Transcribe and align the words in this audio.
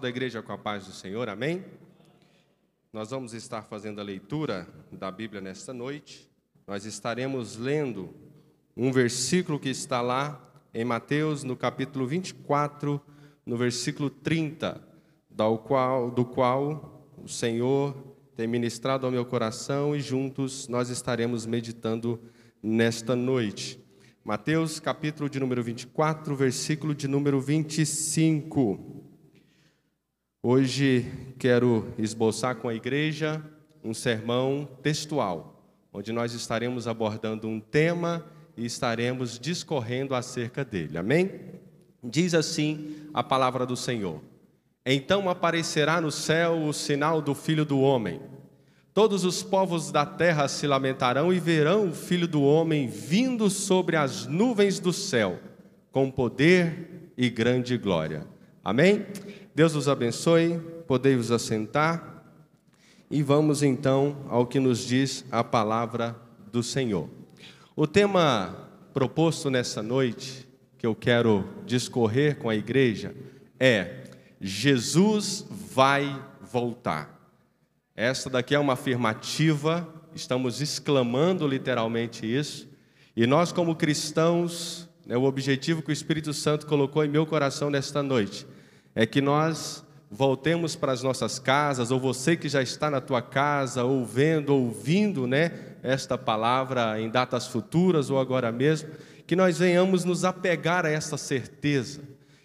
Da 0.00 0.08
igreja 0.08 0.40
com 0.40 0.52
a 0.52 0.58
paz 0.58 0.86
do 0.86 0.92
Senhor, 0.92 1.28
amém? 1.28 1.64
Nós 2.92 3.10
vamos 3.10 3.34
estar 3.34 3.62
fazendo 3.62 4.00
a 4.00 4.04
leitura 4.04 4.68
da 4.92 5.10
Bíblia 5.10 5.40
nesta 5.40 5.72
noite. 5.72 6.30
Nós 6.68 6.84
estaremos 6.84 7.56
lendo 7.56 8.14
um 8.76 8.92
versículo 8.92 9.58
que 9.58 9.68
está 9.68 10.00
lá 10.00 10.52
em 10.72 10.84
Mateus, 10.84 11.42
no 11.42 11.56
capítulo 11.56 12.06
24, 12.06 13.00
no 13.44 13.56
versículo 13.56 14.08
30, 14.08 14.80
do 15.28 15.58
qual, 15.58 16.12
do 16.12 16.24
qual 16.24 17.10
o 17.16 17.28
Senhor 17.28 17.96
tem 18.36 18.46
ministrado 18.46 19.04
ao 19.04 19.10
meu 19.10 19.24
coração 19.24 19.96
e 19.96 20.00
juntos 20.00 20.68
nós 20.68 20.90
estaremos 20.90 21.44
meditando 21.44 22.20
nesta 22.62 23.16
noite. 23.16 23.84
Mateus, 24.24 24.78
capítulo 24.78 25.28
de 25.28 25.40
número 25.40 25.62
24, 25.62 26.36
versículo 26.36 26.94
de 26.94 27.08
número 27.08 27.40
25. 27.40 28.97
Hoje 30.50 31.04
quero 31.38 31.92
esboçar 31.98 32.56
com 32.56 32.70
a 32.70 32.74
igreja 32.74 33.44
um 33.84 33.92
sermão 33.92 34.66
textual, 34.82 35.62
onde 35.92 36.10
nós 36.10 36.32
estaremos 36.32 36.88
abordando 36.88 37.46
um 37.46 37.60
tema 37.60 38.24
e 38.56 38.64
estaremos 38.64 39.38
discorrendo 39.38 40.14
acerca 40.14 40.64
dele. 40.64 40.96
Amém? 40.96 41.32
Diz 42.02 42.32
assim 42.32 43.10
a 43.12 43.22
palavra 43.22 43.66
do 43.66 43.76
Senhor: 43.76 44.22
Então 44.86 45.28
aparecerá 45.28 46.00
no 46.00 46.10
céu 46.10 46.64
o 46.64 46.72
sinal 46.72 47.20
do 47.20 47.34
Filho 47.34 47.66
do 47.66 47.80
Homem. 47.80 48.18
Todos 48.94 49.26
os 49.26 49.42
povos 49.42 49.92
da 49.92 50.06
terra 50.06 50.48
se 50.48 50.66
lamentarão 50.66 51.30
e 51.30 51.38
verão 51.38 51.90
o 51.90 51.94
Filho 51.94 52.26
do 52.26 52.40
Homem 52.40 52.88
vindo 52.88 53.50
sobre 53.50 53.96
as 53.96 54.24
nuvens 54.24 54.80
do 54.80 54.94
céu, 54.94 55.40
com 55.92 56.10
poder 56.10 57.12
e 57.18 57.28
grande 57.28 57.76
glória. 57.76 58.26
Amém? 58.64 59.06
Deus 59.58 59.74
os 59.74 59.88
abençoe, 59.88 60.60
podei 60.86 61.16
vos 61.16 61.32
assentar 61.32 62.22
e 63.10 63.24
vamos 63.24 63.60
então 63.60 64.24
ao 64.28 64.46
que 64.46 64.60
nos 64.60 64.78
diz 64.86 65.24
a 65.32 65.42
palavra 65.42 66.14
do 66.52 66.62
Senhor. 66.62 67.10
O 67.74 67.84
tema 67.84 68.70
proposto 68.94 69.50
nessa 69.50 69.82
noite, 69.82 70.46
que 70.78 70.86
eu 70.86 70.94
quero 70.94 71.44
discorrer 71.66 72.38
com 72.38 72.48
a 72.48 72.54
igreja, 72.54 73.12
é 73.58 74.04
Jesus 74.40 75.44
vai 75.50 76.24
voltar. 76.40 77.20
Esta 77.96 78.30
daqui 78.30 78.54
é 78.54 78.60
uma 78.60 78.74
afirmativa, 78.74 79.92
estamos 80.14 80.60
exclamando 80.60 81.48
literalmente 81.48 82.24
isso, 82.24 82.68
e 83.16 83.26
nós, 83.26 83.50
como 83.50 83.74
cristãos, 83.74 84.88
é 85.08 85.18
o 85.18 85.24
objetivo 85.24 85.82
que 85.82 85.90
o 85.90 85.92
Espírito 85.92 86.32
Santo 86.32 86.64
colocou 86.64 87.04
em 87.04 87.08
meu 87.08 87.26
coração 87.26 87.70
nesta 87.70 88.04
noite 88.04 88.46
é 88.98 89.06
que 89.06 89.20
nós 89.20 89.84
voltemos 90.10 90.74
para 90.74 90.90
as 90.90 91.04
nossas 91.04 91.38
casas, 91.38 91.92
ou 91.92 92.00
você 92.00 92.36
que 92.36 92.48
já 92.48 92.60
está 92.60 92.90
na 92.90 93.00
tua 93.00 93.22
casa, 93.22 93.84
ouvendo, 93.84 94.52
ouvindo, 94.52 95.24
né, 95.24 95.52
esta 95.84 96.18
palavra 96.18 97.00
em 97.00 97.08
datas 97.08 97.46
futuras 97.46 98.10
ou 98.10 98.18
agora 98.18 98.50
mesmo, 98.50 98.88
que 99.24 99.36
nós 99.36 99.56
venhamos 99.56 100.04
nos 100.04 100.24
apegar 100.24 100.84
a 100.84 100.90
essa 100.90 101.16
certeza, 101.16 102.00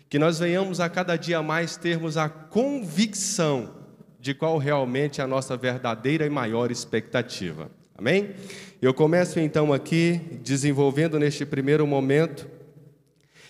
que 0.08 0.20
nós 0.20 0.38
venhamos 0.38 0.80
a 0.80 0.88
cada 0.88 1.16
dia 1.16 1.42
mais 1.42 1.76
termos 1.76 2.18
a 2.18 2.30
convicção 2.30 3.74
de 4.20 4.36
qual 4.36 4.60
realmente 4.60 5.22
é 5.22 5.24
a 5.24 5.28
nossa 5.28 5.58
verdadeira 5.58 6.24
e 6.24 6.30
maior 6.30 6.70
expectativa. 6.70 7.72
Amém? 7.98 8.36
Eu 8.80 8.94
começo 8.94 9.40
então 9.40 9.74
aqui 9.74 10.22
desenvolvendo 10.44 11.18
neste 11.18 11.48
primeiro 11.48 11.88
momento 11.88 12.48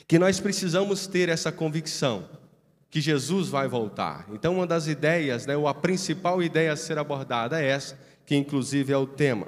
que 0.07 0.17
nós 0.17 0.39
precisamos 0.39 1.05
ter 1.05 1.27
essa 1.27 1.51
convicção 1.51 2.41
que 2.93 3.01
Jesus 3.01 3.49
vai 3.49 3.67
voltar. 3.67 4.27
Então, 4.31 4.57
uma 4.57 4.67
das 4.67 4.85
ideias, 4.85 5.47
né, 5.47 5.57
ou 5.57 5.67
a 5.67 5.73
principal 5.73 6.43
ideia 6.43 6.73
a 6.73 6.75
ser 6.75 6.99
abordada 6.99 7.59
é 7.59 7.67
essa, 7.67 7.97
que 8.23 8.35
inclusive 8.35 8.93
é 8.93 8.97
o 8.97 9.07
tema. 9.07 9.47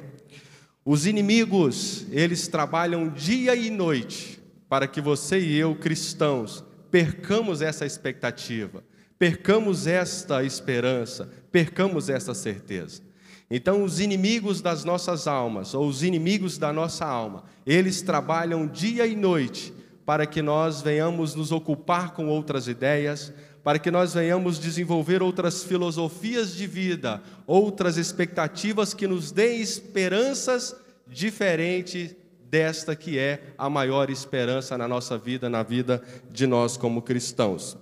Os 0.84 1.06
inimigos, 1.06 2.08
eles 2.10 2.48
trabalham 2.48 3.08
dia 3.08 3.56
e 3.56 3.70
noite 3.70 4.42
para 4.68 4.88
que 4.88 5.00
você 5.00 5.40
e 5.40 5.56
eu, 5.56 5.76
cristãos, 5.76 6.64
percamos 6.90 7.62
essa 7.62 7.86
expectativa, 7.86 8.84
percamos 9.20 9.86
esta 9.86 10.44
esperança, 10.44 11.30
percamos 11.52 12.10
essa 12.10 12.34
certeza. 12.34 13.04
Então, 13.48 13.84
os 13.84 14.00
inimigos 14.00 14.60
das 14.60 14.84
nossas 14.84 15.28
almas, 15.28 15.76
ou 15.76 15.88
os 15.88 16.02
inimigos 16.02 16.58
da 16.58 16.74
nossa 16.74 17.06
alma, 17.06 17.44
eles 17.64 18.02
trabalham 18.02 18.66
dia 18.66 19.06
e 19.06 19.16
noite 19.16 19.72
para 20.06 20.26
que 20.26 20.42
nós 20.42 20.82
venhamos 20.82 21.34
nos 21.34 21.52
ocupar 21.52 22.14
com 22.14 22.28
outras 22.28 22.68
ideias, 22.68 23.34
para 23.64 23.80
que 23.80 23.90
nós 23.90 24.14
venhamos 24.14 24.60
desenvolver 24.60 25.24
outras 25.24 25.64
filosofias 25.64 26.56
de 26.56 26.68
vida, 26.68 27.22
outras 27.48 27.98
expectativas 27.98 28.94
que 28.94 29.08
nos 29.08 29.32
deem 29.32 29.60
esperanças 29.60 30.76
diferentes 31.08 32.16
desta 32.48 32.96
que 32.96 33.18
é 33.18 33.42
a 33.58 33.70
maior 33.70 34.10
esperança 34.10 34.78
na 34.78 34.88
nossa 34.88 35.18
vida, 35.18 35.50
na 35.50 35.64
vida 35.64 36.02
de 36.32 36.46
nós 36.46 36.78
como 36.78 37.02
cristãos. 37.02 37.76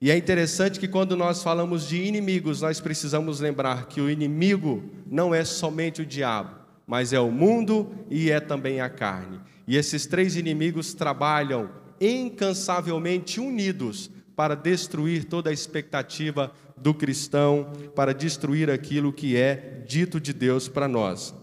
E 0.00 0.10
é 0.10 0.16
interessante 0.16 0.78
que 0.78 0.86
quando 0.86 1.16
nós 1.16 1.42
falamos 1.42 1.88
de 1.88 2.02
inimigos, 2.02 2.60
nós 2.60 2.80
precisamos 2.80 3.40
lembrar 3.40 3.86
que 3.86 4.00
o 4.00 4.10
inimigo 4.10 4.84
não 5.06 5.34
é 5.34 5.44
somente 5.44 6.02
o 6.02 6.06
diabo, 6.06 6.50
mas 6.86 7.12
é 7.12 7.20
o 7.20 7.30
mundo 7.30 7.90
e 8.10 8.30
é 8.30 8.38
também 8.38 8.80
a 8.80 8.88
carne. 8.88 9.40
E 9.68 9.76
esses 9.76 10.06
três 10.06 10.34
inimigos 10.34 10.94
trabalham 10.94 11.70
incansavelmente 12.00 13.38
unidos 13.38 14.10
para 14.34 14.54
destruir 14.54 15.24
toda 15.24 15.50
a 15.50 15.52
expectativa 15.52 16.50
do 16.74 16.94
cristão, 16.94 17.70
para 17.94 18.14
destruir 18.14 18.70
aquilo 18.70 19.12
que 19.12 19.36
é 19.36 19.84
dito 19.86 20.18
de 20.18 20.32
Deus 20.32 20.68
para 20.68 20.88
nós. 20.88 21.34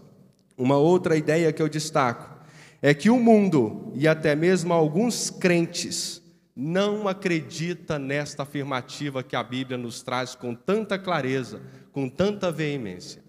Uma 0.58 0.76
outra 0.76 1.16
ideia 1.16 1.52
que 1.52 1.62
eu 1.62 1.68
destaco 1.68 2.36
é 2.82 2.92
que 2.92 3.10
o 3.10 3.20
mundo 3.20 3.92
e 3.94 4.08
até 4.08 4.34
mesmo 4.34 4.72
alguns 4.72 5.30
crentes 5.30 6.20
não 6.56 7.06
acredita 7.06 7.96
nesta 7.96 8.42
afirmativa 8.42 9.22
que 9.22 9.36
a 9.36 9.42
Bíblia 9.44 9.78
nos 9.78 10.02
traz 10.02 10.34
com 10.34 10.52
tanta 10.52 10.98
clareza, 10.98 11.60
com 11.92 12.08
tanta 12.08 12.50
veemência. 12.50 13.22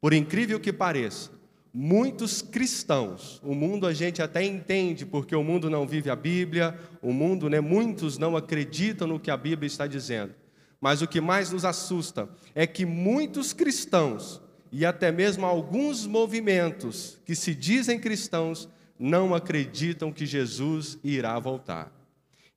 Por 0.00 0.12
incrível 0.12 0.60
que 0.60 0.72
pareça, 0.72 1.30
muitos 1.80 2.42
cristãos, 2.42 3.40
o 3.40 3.54
mundo 3.54 3.86
a 3.86 3.94
gente 3.94 4.20
até 4.20 4.44
entende, 4.44 5.06
porque 5.06 5.36
o 5.36 5.44
mundo 5.44 5.70
não 5.70 5.86
vive 5.86 6.10
a 6.10 6.16
Bíblia, 6.16 6.76
o 7.00 7.12
mundo, 7.12 7.48
né, 7.48 7.60
muitos 7.60 8.18
não 8.18 8.36
acreditam 8.36 9.06
no 9.06 9.20
que 9.20 9.30
a 9.30 9.36
Bíblia 9.36 9.68
está 9.68 9.86
dizendo. 9.86 10.34
Mas 10.80 11.02
o 11.02 11.06
que 11.06 11.20
mais 11.20 11.52
nos 11.52 11.64
assusta 11.64 12.28
é 12.52 12.66
que 12.66 12.84
muitos 12.84 13.52
cristãos 13.52 14.42
e 14.72 14.84
até 14.84 15.12
mesmo 15.12 15.46
alguns 15.46 16.04
movimentos 16.04 17.20
que 17.24 17.36
se 17.36 17.54
dizem 17.54 18.00
cristãos 18.00 18.68
não 18.98 19.32
acreditam 19.32 20.12
que 20.12 20.26
Jesus 20.26 20.98
irá 21.04 21.38
voltar. 21.38 21.92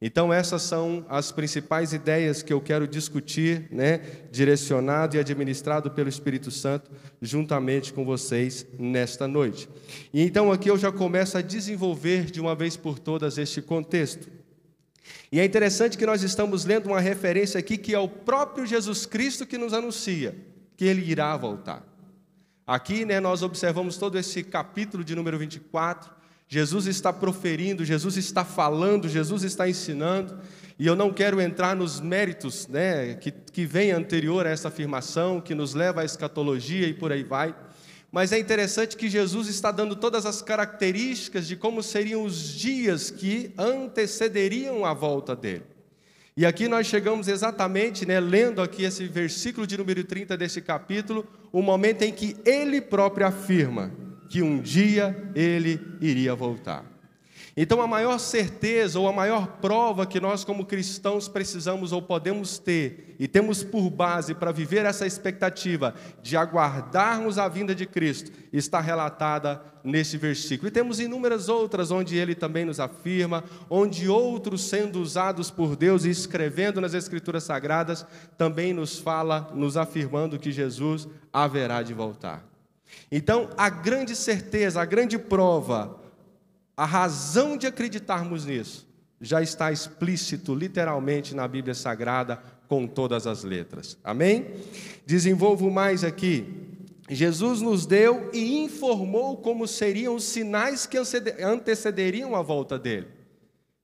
Então, 0.01 0.33
essas 0.33 0.63
são 0.63 1.05
as 1.07 1.31
principais 1.31 1.93
ideias 1.93 2.41
que 2.41 2.51
eu 2.51 2.59
quero 2.59 2.87
discutir, 2.87 3.67
né, 3.69 3.99
direcionado 4.31 5.15
e 5.15 5.19
administrado 5.19 5.91
pelo 5.91 6.09
Espírito 6.09 6.49
Santo, 6.49 6.89
juntamente 7.21 7.93
com 7.93 8.03
vocês 8.03 8.65
nesta 8.79 9.27
noite. 9.27 9.69
E 10.11 10.23
então, 10.23 10.51
aqui 10.51 10.71
eu 10.71 10.77
já 10.77 10.91
começo 10.91 11.37
a 11.37 11.41
desenvolver 11.41 12.31
de 12.31 12.41
uma 12.41 12.55
vez 12.55 12.75
por 12.75 12.97
todas 12.97 13.37
este 13.37 13.61
contexto. 13.61 14.27
E 15.31 15.39
é 15.39 15.45
interessante 15.45 15.97
que 15.97 16.05
nós 16.05 16.23
estamos 16.23 16.65
lendo 16.65 16.87
uma 16.87 16.99
referência 16.99 17.59
aqui 17.59 17.77
que 17.77 17.93
é 17.93 17.99
o 17.99 18.09
próprio 18.09 18.65
Jesus 18.65 19.05
Cristo 19.05 19.45
que 19.45 19.57
nos 19.57 19.71
anuncia 19.71 20.35
que 20.75 20.85
ele 20.85 21.07
irá 21.09 21.37
voltar. 21.37 21.85
Aqui, 22.65 23.05
né, 23.05 23.19
nós 23.19 23.43
observamos 23.43 23.97
todo 23.97 24.17
esse 24.17 24.43
capítulo 24.43 25.03
de 25.03 25.15
número 25.15 25.37
24 25.37 26.20
Jesus 26.53 26.85
está 26.85 27.13
proferindo, 27.13 27.85
Jesus 27.85 28.17
está 28.17 28.43
falando, 28.43 29.07
Jesus 29.07 29.43
está 29.43 29.69
ensinando, 29.69 30.37
e 30.77 30.85
eu 30.85 30.97
não 30.97 31.13
quero 31.13 31.39
entrar 31.39 31.77
nos 31.77 32.01
méritos 32.01 32.67
né, 32.67 33.13
que, 33.13 33.31
que 33.31 33.65
vem 33.65 33.91
anterior 33.91 34.45
a 34.45 34.49
essa 34.49 34.67
afirmação, 34.67 35.39
que 35.39 35.55
nos 35.55 35.73
leva 35.73 36.01
à 36.01 36.03
escatologia 36.03 36.89
e 36.89 36.93
por 36.93 37.09
aí 37.09 37.23
vai. 37.23 37.55
Mas 38.11 38.33
é 38.33 38.37
interessante 38.37 38.97
que 38.97 39.09
Jesus 39.09 39.47
está 39.47 39.71
dando 39.71 39.95
todas 39.95 40.25
as 40.25 40.41
características 40.41 41.47
de 41.47 41.55
como 41.55 41.81
seriam 41.81 42.25
os 42.25 42.49
dias 42.49 43.09
que 43.09 43.53
antecederiam 43.57 44.83
a 44.83 44.93
volta 44.93 45.33
dele. 45.33 45.63
E 46.35 46.45
aqui 46.45 46.67
nós 46.67 46.85
chegamos 46.85 47.29
exatamente, 47.29 48.05
né, 48.05 48.19
lendo 48.19 48.61
aqui 48.61 48.83
esse 48.83 49.07
versículo 49.07 49.65
de 49.65 49.77
número 49.77 50.03
30 50.03 50.35
desse 50.35 50.59
capítulo, 50.59 51.25
o 51.49 51.61
momento 51.61 52.01
em 52.01 52.11
que 52.11 52.35
ele 52.43 52.81
próprio 52.81 53.25
afirma: 53.25 53.89
que 54.31 54.41
um 54.41 54.61
dia 54.61 55.29
ele 55.35 55.77
iria 55.99 56.33
voltar. 56.33 56.85
Então, 57.55 57.81
a 57.81 57.87
maior 57.87 58.17
certeza 58.17 58.97
ou 58.97 59.09
a 59.09 59.11
maior 59.11 59.57
prova 59.57 60.05
que 60.05 60.21
nós, 60.21 60.45
como 60.45 60.65
cristãos, 60.65 61.27
precisamos 61.27 61.91
ou 61.91 62.01
podemos 62.01 62.57
ter 62.57 63.13
e 63.19 63.27
temos 63.27 63.61
por 63.61 63.89
base 63.89 64.33
para 64.33 64.53
viver 64.53 64.85
essa 64.85 65.05
expectativa 65.05 65.93
de 66.23 66.37
aguardarmos 66.37 67.37
a 67.37 67.49
vinda 67.49 67.75
de 67.75 67.85
Cristo 67.85 68.31
está 68.53 68.79
relatada 68.79 69.61
nesse 69.83 70.15
versículo. 70.15 70.69
E 70.69 70.71
temos 70.71 71.01
inúmeras 71.01 71.49
outras 71.49 71.91
onde 71.91 72.15
ele 72.15 72.33
também 72.33 72.63
nos 72.63 72.79
afirma, 72.79 73.43
onde 73.69 74.07
outros, 74.07 74.63
sendo 74.63 75.01
usados 75.01 75.51
por 75.51 75.75
Deus 75.75 76.05
e 76.05 76.09
escrevendo 76.09 76.79
nas 76.79 76.93
Escrituras 76.93 77.43
Sagradas, 77.43 78.05
também 78.37 78.71
nos 78.71 78.97
fala, 78.97 79.51
nos 79.53 79.75
afirmando 79.75 80.39
que 80.39 80.53
Jesus 80.53 81.05
haverá 81.33 81.83
de 81.83 81.93
voltar. 81.93 82.50
Então, 83.11 83.49
a 83.57 83.69
grande 83.69 84.15
certeza, 84.15 84.81
a 84.81 84.85
grande 84.85 85.17
prova, 85.17 85.99
a 86.75 86.85
razão 86.85 87.57
de 87.57 87.67
acreditarmos 87.67 88.45
nisso 88.45 88.87
já 89.21 89.41
está 89.41 89.71
explícito 89.71 90.55
literalmente 90.55 91.35
na 91.35 91.47
Bíblia 91.47 91.75
Sagrada 91.75 92.41
com 92.67 92.87
todas 92.87 93.27
as 93.27 93.43
letras. 93.43 93.97
Amém? 94.03 94.47
Desenvolvo 95.05 95.69
mais 95.69 96.03
aqui. 96.03 96.45
Jesus 97.09 97.61
nos 97.61 97.85
deu 97.85 98.29
e 98.33 98.63
informou 98.63 99.37
como 99.37 99.67
seriam 99.67 100.15
os 100.15 100.23
sinais 100.23 100.87
que 100.87 100.97
antecederiam 101.43 102.35
a 102.35 102.41
volta 102.41 102.79
dele. 102.79 103.07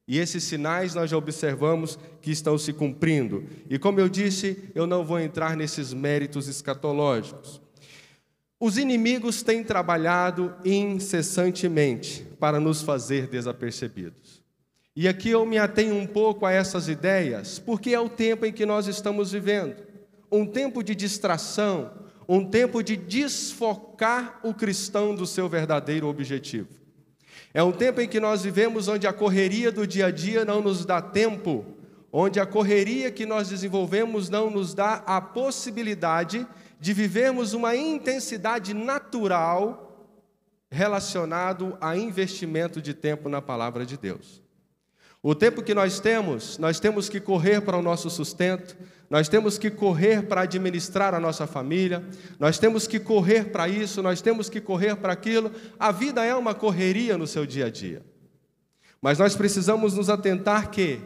E 0.07 0.17
esses 0.17 0.45
sinais 0.45 0.95
nós 0.95 1.09
já 1.09 1.17
observamos 1.17 1.99
que 2.21 2.31
estão 2.31 2.57
se 2.57 2.71
cumprindo. 2.71 3.43
E 3.69 3.77
como 3.77 3.99
eu 3.99 4.07
disse, 4.07 4.71
eu 4.73 4.87
não 4.87 5.03
vou 5.03 5.19
entrar 5.19 5.57
nesses 5.57 5.93
méritos 5.93 6.47
escatológicos. 6.47 7.61
Os 8.59 8.77
inimigos 8.77 9.43
têm 9.43 9.63
trabalhado 9.63 10.55
incessantemente 10.65 12.25
para 12.39 12.59
nos 12.59 12.81
fazer 12.81 13.27
desapercebidos. 13.27 14.41
E 14.95 15.07
aqui 15.07 15.29
eu 15.29 15.45
me 15.45 15.59
atenho 15.59 15.95
um 15.95 16.07
pouco 16.07 16.43
a 16.43 16.51
essas 16.51 16.87
ideias, 16.87 17.59
porque 17.59 17.93
é 17.93 17.99
o 17.99 18.09
tempo 18.09 18.47
em 18.47 18.51
que 18.51 18.65
nós 18.65 18.87
estamos 18.87 19.31
vivendo 19.31 19.75
um 20.31 20.45
tempo 20.45 20.83
de 20.83 20.93
distração, 20.95 21.91
um 22.27 22.43
tempo 22.43 22.83
de 22.83 22.97
desfocar 22.97 24.39
o 24.43 24.53
cristão 24.53 25.15
do 25.15 25.25
seu 25.25 25.47
verdadeiro 25.47 26.07
objetivo. 26.07 26.69
É 27.53 27.63
um 27.63 27.71
tempo 27.71 28.01
em 28.01 28.07
que 28.07 28.19
nós 28.19 28.43
vivemos 28.43 28.87
onde 28.87 29.07
a 29.07 29.13
correria 29.13 29.71
do 29.71 29.87
dia 29.87 30.07
a 30.07 30.11
dia 30.11 30.43
não 30.43 30.61
nos 30.61 30.85
dá 30.85 31.01
tempo, 31.01 31.65
onde 32.11 32.39
a 32.39 32.45
correria 32.45 33.11
que 33.11 33.25
nós 33.25 33.49
desenvolvemos 33.49 34.29
não 34.29 34.49
nos 34.49 34.73
dá 34.73 34.95
a 35.05 35.21
possibilidade 35.21 36.45
de 36.79 36.93
vivermos 36.93 37.53
uma 37.53 37.75
intensidade 37.75 38.73
natural 38.73 39.87
relacionado 40.69 41.77
a 41.79 41.95
investimento 41.97 42.81
de 42.81 42.93
tempo 42.93 43.29
na 43.29 43.41
palavra 43.41 43.85
de 43.85 43.97
Deus. 43.97 44.41
O 45.23 45.33
tempo 45.33 45.63
que 45.63 45.73
nós 45.73 45.99
temos, 45.99 46.57
nós 46.57 46.79
temos 46.79 47.09
que 47.09 47.19
correr 47.19 47.61
para 47.61 47.77
o 47.77 47.81
nosso 47.81 48.09
sustento, 48.09 48.77
nós 49.09 49.27
temos 49.27 49.57
que 49.57 49.71
correr 49.71 50.23
para 50.23 50.41
administrar 50.41 51.13
a 51.13 51.19
nossa 51.19 51.47
família, 51.47 52.03
nós 52.39 52.59
temos 52.59 52.85
que 52.85 52.99
correr 52.99 53.45
para 53.51 53.67
isso, 53.67 54.03
nós 54.03 54.21
temos 54.21 54.49
que 54.49 54.61
correr 54.61 54.95
para 54.97 55.13
aquilo. 55.13 55.51
A 55.79 55.91
vida 55.91 56.23
é 56.23 56.35
uma 56.35 56.53
correria 56.53 57.17
no 57.17 57.25
seu 57.25 57.45
dia 57.45 57.65
a 57.65 57.69
dia. 57.69 58.05
Mas 59.01 59.17
nós 59.17 59.35
precisamos 59.35 59.93
nos 59.93 60.09
atentar 60.09 60.69
que 60.69 60.99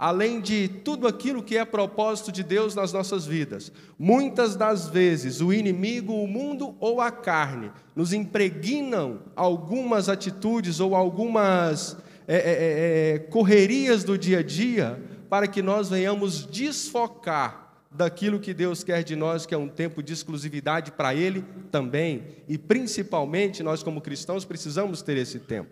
além 0.00 0.40
de 0.40 0.66
tudo 0.66 1.06
aquilo 1.06 1.42
que 1.42 1.58
é 1.58 1.64
propósito 1.66 2.32
de 2.32 2.42
Deus 2.42 2.74
nas 2.74 2.90
nossas 2.90 3.26
vidas. 3.26 3.70
Muitas 3.98 4.56
das 4.56 4.88
vezes 4.88 5.42
o 5.42 5.52
inimigo, 5.52 6.14
o 6.14 6.26
mundo 6.26 6.74
ou 6.80 7.02
a 7.02 7.10
carne 7.10 7.70
nos 7.94 8.14
impregnam 8.14 9.18
algumas 9.36 10.08
atitudes 10.08 10.80
ou 10.80 10.96
algumas 10.96 11.98
é, 12.26 12.34
é, 12.34 12.38
é, 12.38 13.14
é, 13.14 13.18
correrias 13.18 14.02
do 14.02 14.16
dia 14.16 14.38
a 14.38 14.42
dia 14.42 14.98
para 15.28 15.46
que 15.46 15.60
nós 15.60 15.90
venhamos 15.90 16.46
desfocar 16.46 17.74
daquilo 17.90 18.40
que 18.40 18.54
Deus 18.54 18.82
quer 18.82 19.04
de 19.04 19.14
nós, 19.14 19.44
que 19.44 19.54
é 19.54 19.58
um 19.58 19.68
tempo 19.68 20.02
de 20.02 20.14
exclusividade 20.14 20.92
para 20.92 21.14
Ele 21.14 21.44
também, 21.70 22.22
e 22.48 22.56
principalmente 22.56 23.62
nós, 23.62 23.82
como 23.82 24.00
cristãos, 24.00 24.46
precisamos 24.46 25.02
ter 25.02 25.18
esse 25.18 25.40
tempo. 25.40 25.68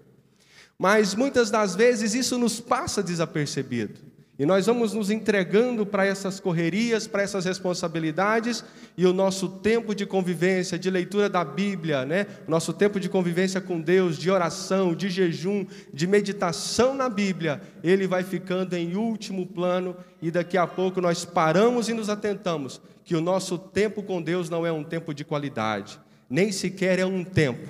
Mas 0.79 1.15
muitas 1.15 1.51
das 1.51 1.75
vezes 1.75 2.13
isso 2.15 2.37
nos 2.37 2.61
passa 2.61 3.03
desapercebido. 3.03 4.18
E 4.39 4.47
nós 4.47 4.67
vamos 4.67 4.93
nos 4.93 5.11
entregando 5.11 5.85
para 5.85 6.07
essas 6.07 6.39
correrias, 6.39 7.09
para 7.09 7.23
essas 7.23 7.45
responsabilidades, 7.45 8.65
e 8.97 9.05
o 9.05 9.13
nosso 9.13 9.49
tempo 9.49 9.97
de 9.97 10.07
convivência, 10.07 10.79
de 10.79 10.89
leitura 10.89 11.29
da 11.29 11.45
Bíblia, 11.45 12.05
né? 12.05 12.25
nosso 12.47 12.73
tempo 12.73 13.01
de 13.01 13.09
convivência 13.09 13.61
com 13.61 13.81
Deus, 13.81 14.17
de 14.17 14.31
oração, 14.31 14.95
de 14.95 15.11
jejum, 15.11 15.67
de 15.93 16.07
meditação 16.07 16.95
na 16.95 17.09
Bíblia, 17.09 17.61
ele 17.83 18.07
vai 18.07 18.23
ficando 18.23 18.75
em 18.75 18.95
último 18.95 19.45
plano, 19.45 19.97
e 20.23 20.31
daqui 20.31 20.57
a 20.57 20.69
pouco 20.69 21.01
nós 21.01 21.25
paramos 21.25 21.89
e 21.89 21.93
nos 21.93 22.09
atentamos 22.09 22.81
que 23.05 23.17
o 23.17 23.21
nosso 23.21 23.59
tempo 23.59 24.05
com 24.05 24.23
Deus 24.23 24.49
não 24.49 24.65
é 24.65 24.71
um 24.71 24.85
tempo 24.85 25.13
de 25.13 25.25
qualidade, 25.25 25.99
nem 26.31 26.53
sequer 26.53 27.01
é 27.01 27.07
um 27.07 27.25
tempo, 27.25 27.69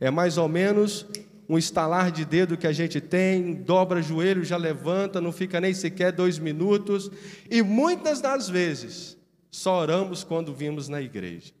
é 0.00 0.10
mais 0.10 0.36
ou 0.36 0.48
menos 0.48 1.06
um 1.48 1.56
estalar 1.56 2.12
de 2.12 2.24
dedo 2.24 2.56
que 2.56 2.66
a 2.66 2.72
gente 2.72 3.00
tem, 3.00 3.54
dobra 3.54 4.02
joelho, 4.02 4.44
já 4.44 4.56
levanta, 4.56 5.20
não 5.20 5.32
fica 5.32 5.60
nem 5.60 5.72
sequer 5.72 6.12
dois 6.12 6.38
minutos, 6.38 7.10
e 7.50 7.62
muitas 7.62 8.20
das 8.20 8.48
vezes 8.48 9.16
só 9.50 9.80
oramos 9.80 10.22
quando 10.22 10.54
vimos 10.54 10.88
na 10.88 11.00
igreja. 11.00 11.52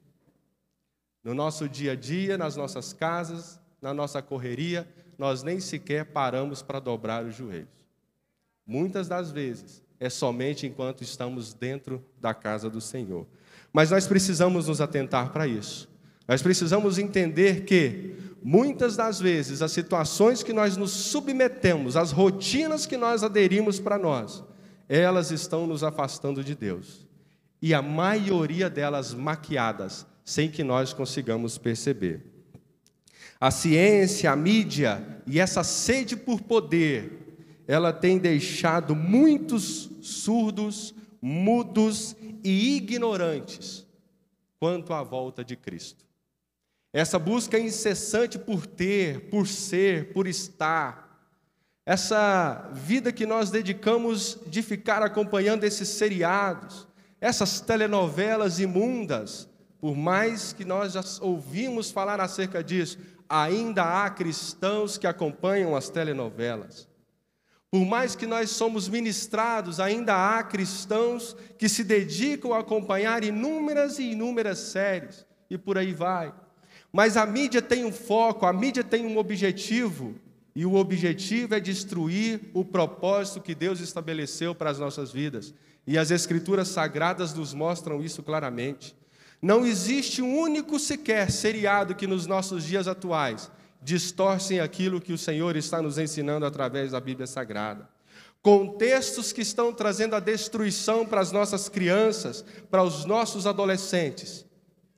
No 1.24 1.34
nosso 1.34 1.68
dia 1.68 1.92
a 1.92 1.96
dia, 1.96 2.36
nas 2.36 2.54
nossas 2.54 2.92
casas, 2.92 3.58
na 3.80 3.94
nossa 3.94 4.20
correria, 4.20 4.86
nós 5.16 5.42
nem 5.42 5.58
sequer 5.58 6.04
paramos 6.06 6.62
para 6.62 6.80
dobrar 6.80 7.24
os 7.24 7.34
joelhos. 7.34 7.68
Muitas 8.66 9.08
das 9.08 9.30
vezes 9.30 9.82
é 9.98 10.10
somente 10.10 10.66
enquanto 10.66 11.02
estamos 11.02 11.54
dentro 11.54 12.04
da 12.20 12.34
casa 12.34 12.68
do 12.68 12.80
Senhor. 12.80 13.26
Mas 13.72 13.90
nós 13.90 14.06
precisamos 14.06 14.68
nos 14.68 14.80
atentar 14.80 15.32
para 15.32 15.46
isso. 15.46 15.88
Nós 16.28 16.42
precisamos 16.42 16.98
entender 16.98 17.64
que 17.64 18.14
muitas 18.42 18.94
das 18.94 19.18
vezes 19.18 19.62
as 19.62 19.72
situações 19.72 20.42
que 20.42 20.52
nós 20.52 20.76
nos 20.76 20.90
submetemos, 20.90 21.96
as 21.96 22.12
rotinas 22.12 22.84
que 22.84 22.98
nós 22.98 23.22
aderimos 23.22 23.80
para 23.80 23.98
nós, 23.98 24.44
elas 24.86 25.30
estão 25.30 25.66
nos 25.66 25.82
afastando 25.82 26.44
de 26.44 26.54
Deus. 26.54 27.08
E 27.62 27.72
a 27.72 27.80
maioria 27.80 28.68
delas 28.68 29.14
maquiadas, 29.14 30.06
sem 30.22 30.50
que 30.50 30.62
nós 30.62 30.92
consigamos 30.92 31.56
perceber. 31.56 32.22
A 33.40 33.50
ciência, 33.50 34.30
a 34.30 34.36
mídia 34.36 35.22
e 35.26 35.40
essa 35.40 35.64
sede 35.64 36.14
por 36.14 36.42
poder, 36.42 37.38
ela 37.66 37.92
tem 37.92 38.18
deixado 38.18 38.94
muitos 38.94 39.88
surdos, 40.02 40.94
mudos 41.22 42.14
e 42.44 42.76
ignorantes 42.76 43.86
quanto 44.58 44.92
à 44.92 45.02
volta 45.02 45.44
de 45.44 45.56
Cristo. 45.56 46.07
Essa 46.98 47.16
busca 47.16 47.56
incessante 47.56 48.36
por 48.40 48.66
ter, 48.66 49.30
por 49.30 49.46
ser, 49.46 50.12
por 50.12 50.26
estar. 50.26 51.22
Essa 51.86 52.68
vida 52.72 53.12
que 53.12 53.24
nós 53.24 53.50
dedicamos 53.50 54.36
de 54.48 54.62
ficar 54.62 55.00
acompanhando 55.00 55.62
esses 55.62 55.90
seriados, 55.90 56.88
essas 57.20 57.60
telenovelas 57.60 58.58
imundas, 58.58 59.48
por 59.80 59.96
mais 59.96 60.52
que 60.52 60.64
nós 60.64 60.94
já 60.94 61.04
ouvimos 61.20 61.92
falar 61.92 62.20
acerca 62.20 62.64
disso, 62.64 62.98
ainda 63.28 63.84
há 63.84 64.10
cristãos 64.10 64.98
que 64.98 65.06
acompanham 65.06 65.76
as 65.76 65.88
telenovelas. 65.88 66.88
Por 67.70 67.86
mais 67.86 68.16
que 68.16 68.26
nós 68.26 68.50
somos 68.50 68.88
ministrados, 68.88 69.78
ainda 69.78 70.36
há 70.36 70.42
cristãos 70.42 71.36
que 71.56 71.68
se 71.68 71.84
dedicam 71.84 72.52
a 72.54 72.58
acompanhar 72.58 73.22
inúmeras 73.22 74.00
e 74.00 74.10
inúmeras 74.10 74.58
séries, 74.58 75.24
e 75.48 75.56
por 75.56 75.78
aí 75.78 75.92
vai. 75.92 76.34
Mas 76.92 77.16
a 77.16 77.26
mídia 77.26 77.60
tem 77.60 77.84
um 77.84 77.92
foco, 77.92 78.46
a 78.46 78.52
mídia 78.52 78.82
tem 78.82 79.06
um 79.06 79.18
objetivo, 79.18 80.14
e 80.54 80.64
o 80.64 80.74
objetivo 80.74 81.54
é 81.54 81.60
destruir 81.60 82.40
o 82.54 82.64
propósito 82.64 83.40
que 83.40 83.54
Deus 83.54 83.80
estabeleceu 83.80 84.54
para 84.54 84.70
as 84.70 84.78
nossas 84.78 85.12
vidas. 85.12 85.54
E 85.86 85.96
as 85.96 86.10
Escrituras 86.10 86.68
Sagradas 86.68 87.32
nos 87.34 87.54
mostram 87.54 88.02
isso 88.02 88.22
claramente. 88.22 88.96
Não 89.40 89.64
existe 89.64 90.20
um 90.20 90.36
único 90.36 90.78
sequer 90.78 91.30
seriado 91.30 91.94
que 91.94 92.06
nos 92.06 92.26
nossos 92.26 92.64
dias 92.64 92.88
atuais 92.88 93.50
distorcem 93.80 94.58
aquilo 94.58 95.00
que 95.00 95.12
o 95.12 95.18
Senhor 95.18 95.54
está 95.56 95.80
nos 95.80 95.98
ensinando 95.98 96.44
através 96.44 96.90
da 96.90 97.00
Bíblia 97.00 97.26
Sagrada. 97.26 97.88
Contextos 98.42 99.32
que 99.32 99.42
estão 99.42 99.72
trazendo 99.72 100.16
a 100.16 100.20
destruição 100.20 101.06
para 101.06 101.20
as 101.20 101.30
nossas 101.30 101.68
crianças, 101.68 102.44
para 102.68 102.82
os 102.82 103.04
nossos 103.04 103.46
adolescentes 103.46 104.47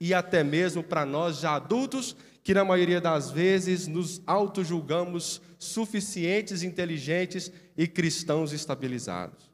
e 0.01 0.15
até 0.15 0.43
mesmo 0.43 0.83
para 0.83 1.05
nós 1.05 1.41
já 1.41 1.57
adultos, 1.57 2.17
que 2.43 2.55
na 2.55 2.65
maioria 2.65 3.01
das 3.01 3.31
vezes 3.31 3.87
nos 3.87 4.23
auto-julgamos 4.27 5.43
suficientes, 5.59 6.63
inteligentes 6.63 7.53
e 7.77 7.87
cristãos 7.87 8.53
estabilizados. 8.53 9.51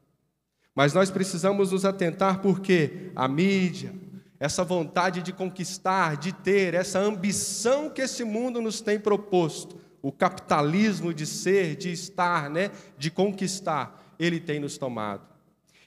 Mas 0.72 0.94
nós 0.94 1.10
precisamos 1.10 1.72
nos 1.72 1.84
atentar 1.84 2.40
porque 2.40 3.10
a 3.16 3.26
mídia, 3.26 3.92
essa 4.38 4.62
vontade 4.62 5.20
de 5.20 5.32
conquistar, 5.32 6.16
de 6.16 6.32
ter, 6.32 6.74
essa 6.74 7.00
ambição 7.00 7.90
que 7.90 8.02
esse 8.02 8.22
mundo 8.22 8.60
nos 8.60 8.80
tem 8.80 9.00
proposto, 9.00 9.80
o 10.00 10.12
capitalismo 10.12 11.12
de 11.12 11.26
ser, 11.26 11.74
de 11.74 11.90
estar, 11.90 12.48
né, 12.48 12.70
de 12.96 13.10
conquistar, 13.10 14.14
ele 14.18 14.38
tem 14.38 14.60
nos 14.60 14.78
tomado. 14.78 15.26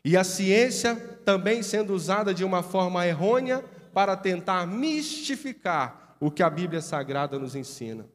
E 0.03 0.17
a 0.17 0.23
ciência 0.23 0.95
também 1.23 1.63
sendo 1.63 1.93
usada 1.93 2.33
de 2.33 2.43
uma 2.43 2.63
forma 2.63 3.05
errônea 3.07 3.63
para 3.93 4.15
tentar 4.15 4.65
mistificar 4.65 6.15
o 6.19 6.29
que 6.29 6.43
a 6.43 6.49
Bíblia 6.49 6.81
Sagrada 6.81 7.39
nos 7.39 7.55
ensina. 7.55 8.05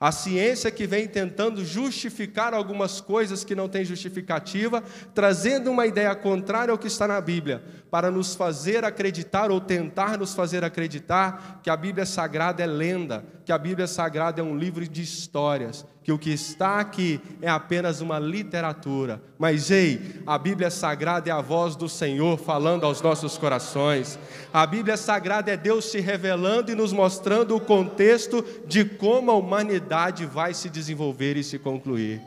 A 0.00 0.10
ciência 0.10 0.68
que 0.68 0.84
vem 0.84 1.06
tentando 1.06 1.64
justificar 1.64 2.52
algumas 2.52 3.00
coisas 3.00 3.44
que 3.44 3.54
não 3.54 3.68
têm 3.68 3.84
justificativa, 3.84 4.82
trazendo 5.14 5.70
uma 5.70 5.86
ideia 5.86 6.12
contrária 6.16 6.72
ao 6.72 6.78
que 6.78 6.88
está 6.88 7.06
na 7.06 7.20
Bíblia, 7.20 7.62
para 7.92 8.10
nos 8.10 8.34
fazer 8.34 8.86
acreditar 8.86 9.50
ou 9.50 9.60
tentar 9.60 10.16
nos 10.16 10.32
fazer 10.34 10.64
acreditar 10.64 11.60
que 11.62 11.68
a 11.68 11.76
Bíblia 11.76 12.06
Sagrada 12.06 12.62
é 12.62 12.66
lenda, 12.66 13.22
que 13.44 13.52
a 13.52 13.58
Bíblia 13.58 13.86
Sagrada 13.86 14.40
é 14.40 14.42
um 14.42 14.56
livro 14.56 14.88
de 14.88 15.02
histórias, 15.02 15.84
que 16.02 16.10
o 16.10 16.18
que 16.18 16.30
está 16.30 16.80
aqui 16.80 17.20
é 17.42 17.50
apenas 17.50 18.00
uma 18.00 18.18
literatura. 18.18 19.22
Mas 19.38 19.70
ei, 19.70 20.22
a 20.26 20.38
Bíblia 20.38 20.70
Sagrada 20.70 21.28
é 21.28 21.32
a 21.34 21.42
voz 21.42 21.76
do 21.76 21.86
Senhor 21.86 22.38
falando 22.38 22.84
aos 22.84 23.02
nossos 23.02 23.36
corações. 23.36 24.18
A 24.54 24.66
Bíblia 24.66 24.96
Sagrada 24.96 25.52
é 25.52 25.56
Deus 25.58 25.84
se 25.84 26.00
revelando 26.00 26.72
e 26.72 26.74
nos 26.74 26.94
mostrando 26.94 27.54
o 27.54 27.60
contexto 27.60 28.42
de 28.66 28.86
como 28.86 29.30
a 29.30 29.36
humanidade 29.36 30.24
vai 30.24 30.54
se 30.54 30.70
desenvolver 30.70 31.36
e 31.36 31.44
se 31.44 31.58
concluir. 31.58 32.22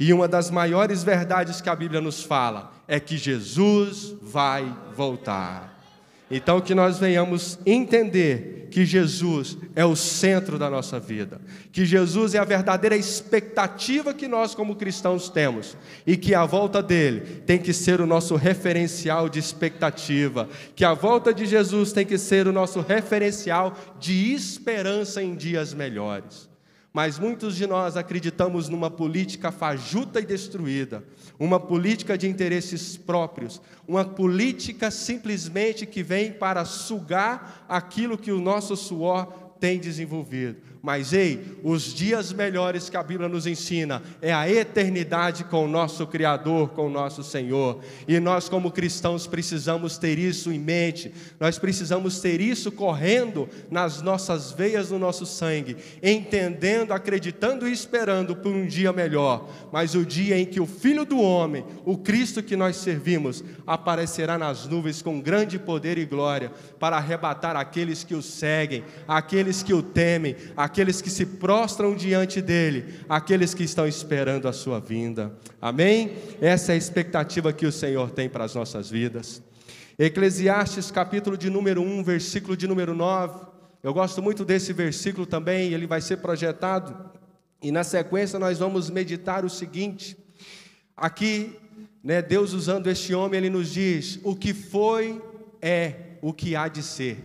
E 0.00 0.10
uma 0.10 0.26
das 0.26 0.50
maiores 0.50 1.04
verdades 1.04 1.60
que 1.60 1.68
a 1.68 1.76
Bíblia 1.76 2.00
nos 2.00 2.24
fala 2.24 2.72
é 2.92 3.00
que 3.00 3.16
Jesus 3.16 4.14
vai 4.20 4.70
voltar. 4.94 5.82
Então, 6.30 6.60
que 6.60 6.74
nós 6.74 6.98
venhamos 6.98 7.58
entender 7.64 8.68
que 8.70 8.84
Jesus 8.84 9.56
é 9.74 9.82
o 9.82 9.96
centro 9.96 10.58
da 10.58 10.68
nossa 10.68 11.00
vida, 11.00 11.40
que 11.72 11.86
Jesus 11.86 12.34
é 12.34 12.38
a 12.38 12.44
verdadeira 12.44 12.94
expectativa 12.94 14.12
que 14.12 14.28
nós, 14.28 14.54
como 14.54 14.76
cristãos, 14.76 15.30
temos, 15.30 15.74
e 16.06 16.18
que 16.18 16.34
a 16.34 16.44
volta 16.44 16.82
dele 16.82 17.42
tem 17.46 17.58
que 17.58 17.72
ser 17.72 17.98
o 17.98 18.06
nosso 18.06 18.36
referencial 18.36 19.26
de 19.26 19.38
expectativa, 19.38 20.46
que 20.76 20.84
a 20.84 20.92
volta 20.92 21.32
de 21.32 21.46
Jesus 21.46 21.94
tem 21.94 22.04
que 22.04 22.18
ser 22.18 22.46
o 22.46 22.52
nosso 22.52 22.82
referencial 22.82 23.74
de 23.98 24.34
esperança 24.34 25.22
em 25.22 25.34
dias 25.34 25.72
melhores. 25.72 26.51
Mas 26.92 27.18
muitos 27.18 27.56
de 27.56 27.66
nós 27.66 27.96
acreditamos 27.96 28.68
numa 28.68 28.90
política 28.90 29.50
fajuta 29.50 30.20
e 30.20 30.26
destruída, 30.26 31.02
uma 31.38 31.58
política 31.58 32.18
de 32.18 32.28
interesses 32.28 32.98
próprios, 32.98 33.62
uma 33.88 34.04
política 34.04 34.90
simplesmente 34.90 35.86
que 35.86 36.02
vem 36.02 36.32
para 36.32 36.66
sugar 36.66 37.64
aquilo 37.66 38.18
que 38.18 38.30
o 38.30 38.40
nosso 38.40 38.76
suor 38.76 39.26
tem 39.58 39.78
desenvolvido. 39.78 40.71
Mas 40.82 41.12
ei, 41.12 41.58
os 41.62 41.94
dias 41.94 42.32
melhores 42.32 42.90
que 42.90 42.96
a 42.96 43.04
Bíblia 43.04 43.28
nos 43.28 43.46
ensina 43.46 44.02
é 44.20 44.32
a 44.32 44.50
eternidade 44.50 45.44
com 45.44 45.64
o 45.64 45.68
nosso 45.68 46.04
Criador, 46.08 46.70
com 46.70 46.88
o 46.88 46.90
nosso 46.90 47.22
Senhor. 47.22 47.78
E 48.08 48.18
nós, 48.18 48.48
como 48.48 48.72
cristãos, 48.72 49.28
precisamos 49.28 49.96
ter 49.96 50.18
isso 50.18 50.50
em 50.50 50.58
mente, 50.58 51.14
nós 51.38 51.56
precisamos 51.56 52.20
ter 52.20 52.40
isso 52.40 52.72
correndo 52.72 53.48
nas 53.70 54.02
nossas 54.02 54.50
veias, 54.50 54.90
no 54.90 54.98
nosso 54.98 55.24
sangue, 55.24 55.76
entendendo, 56.02 56.90
acreditando 56.90 57.68
e 57.68 57.72
esperando 57.72 58.34
por 58.34 58.52
um 58.52 58.66
dia 58.66 58.92
melhor. 58.92 59.48
Mas 59.70 59.94
o 59.94 60.04
dia 60.04 60.36
em 60.36 60.44
que 60.44 60.60
o 60.60 60.66
Filho 60.66 61.04
do 61.04 61.20
Homem, 61.20 61.64
o 61.84 61.96
Cristo 61.96 62.42
que 62.42 62.56
nós 62.56 62.74
servimos, 62.74 63.44
aparecerá 63.64 64.36
nas 64.36 64.66
nuvens 64.66 65.00
com 65.00 65.20
grande 65.20 65.60
poder 65.60 65.96
e 65.96 66.04
glória 66.04 66.50
para 66.80 66.96
arrebatar 66.96 67.54
aqueles 67.54 68.02
que 68.02 68.16
o 68.16 68.22
seguem, 68.22 68.82
aqueles 69.06 69.62
que 69.62 69.72
o 69.72 69.80
temem, 69.80 70.34
aqueles 70.72 71.02
que 71.02 71.10
se 71.10 71.26
prostram 71.26 71.94
diante 71.94 72.40
dele, 72.40 72.94
aqueles 73.06 73.52
que 73.52 73.62
estão 73.62 73.86
esperando 73.86 74.48
a 74.48 74.54
sua 74.54 74.80
vinda. 74.80 75.30
Amém? 75.60 76.14
Essa 76.40 76.72
é 76.72 76.74
a 76.74 76.78
expectativa 76.78 77.52
que 77.52 77.66
o 77.66 77.72
Senhor 77.72 78.10
tem 78.10 78.26
para 78.26 78.44
as 78.44 78.54
nossas 78.54 78.88
vidas. 78.88 79.42
Eclesiastes, 79.98 80.90
capítulo 80.90 81.36
de 81.36 81.50
número 81.50 81.82
1, 81.82 82.02
versículo 82.02 82.56
de 82.56 82.66
número 82.66 82.94
9. 82.94 83.48
Eu 83.82 83.92
gosto 83.92 84.22
muito 84.22 84.46
desse 84.46 84.72
versículo 84.72 85.26
também, 85.26 85.74
ele 85.74 85.86
vai 85.86 86.00
ser 86.00 86.16
projetado. 86.16 87.10
E 87.62 87.70
na 87.70 87.84
sequência 87.84 88.38
nós 88.38 88.58
vamos 88.58 88.88
meditar 88.88 89.44
o 89.44 89.50
seguinte: 89.50 90.16
aqui, 90.96 91.54
né, 92.02 92.22
Deus 92.22 92.54
usando 92.54 92.86
este 92.86 93.12
homem, 93.14 93.36
ele 93.36 93.50
nos 93.50 93.70
diz: 93.70 94.18
o 94.24 94.34
que 94.34 94.54
foi 94.54 95.20
é 95.60 96.16
o 96.22 96.32
que 96.32 96.56
há 96.56 96.66
de 96.66 96.82
ser, 96.82 97.18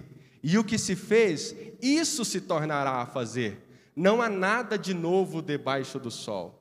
e 0.43 0.57
o 0.57 0.63
que 0.63 0.77
se 0.77 0.95
fez 0.95 1.55
isso 1.81 2.25
se 2.25 2.41
tornará 2.41 3.01
a 3.01 3.05
fazer. 3.05 3.63
Não 3.95 4.21
há 4.21 4.29
nada 4.29 4.77
de 4.77 4.93
novo 4.93 5.41
debaixo 5.41 5.99
do 5.99 6.11
sol. 6.11 6.57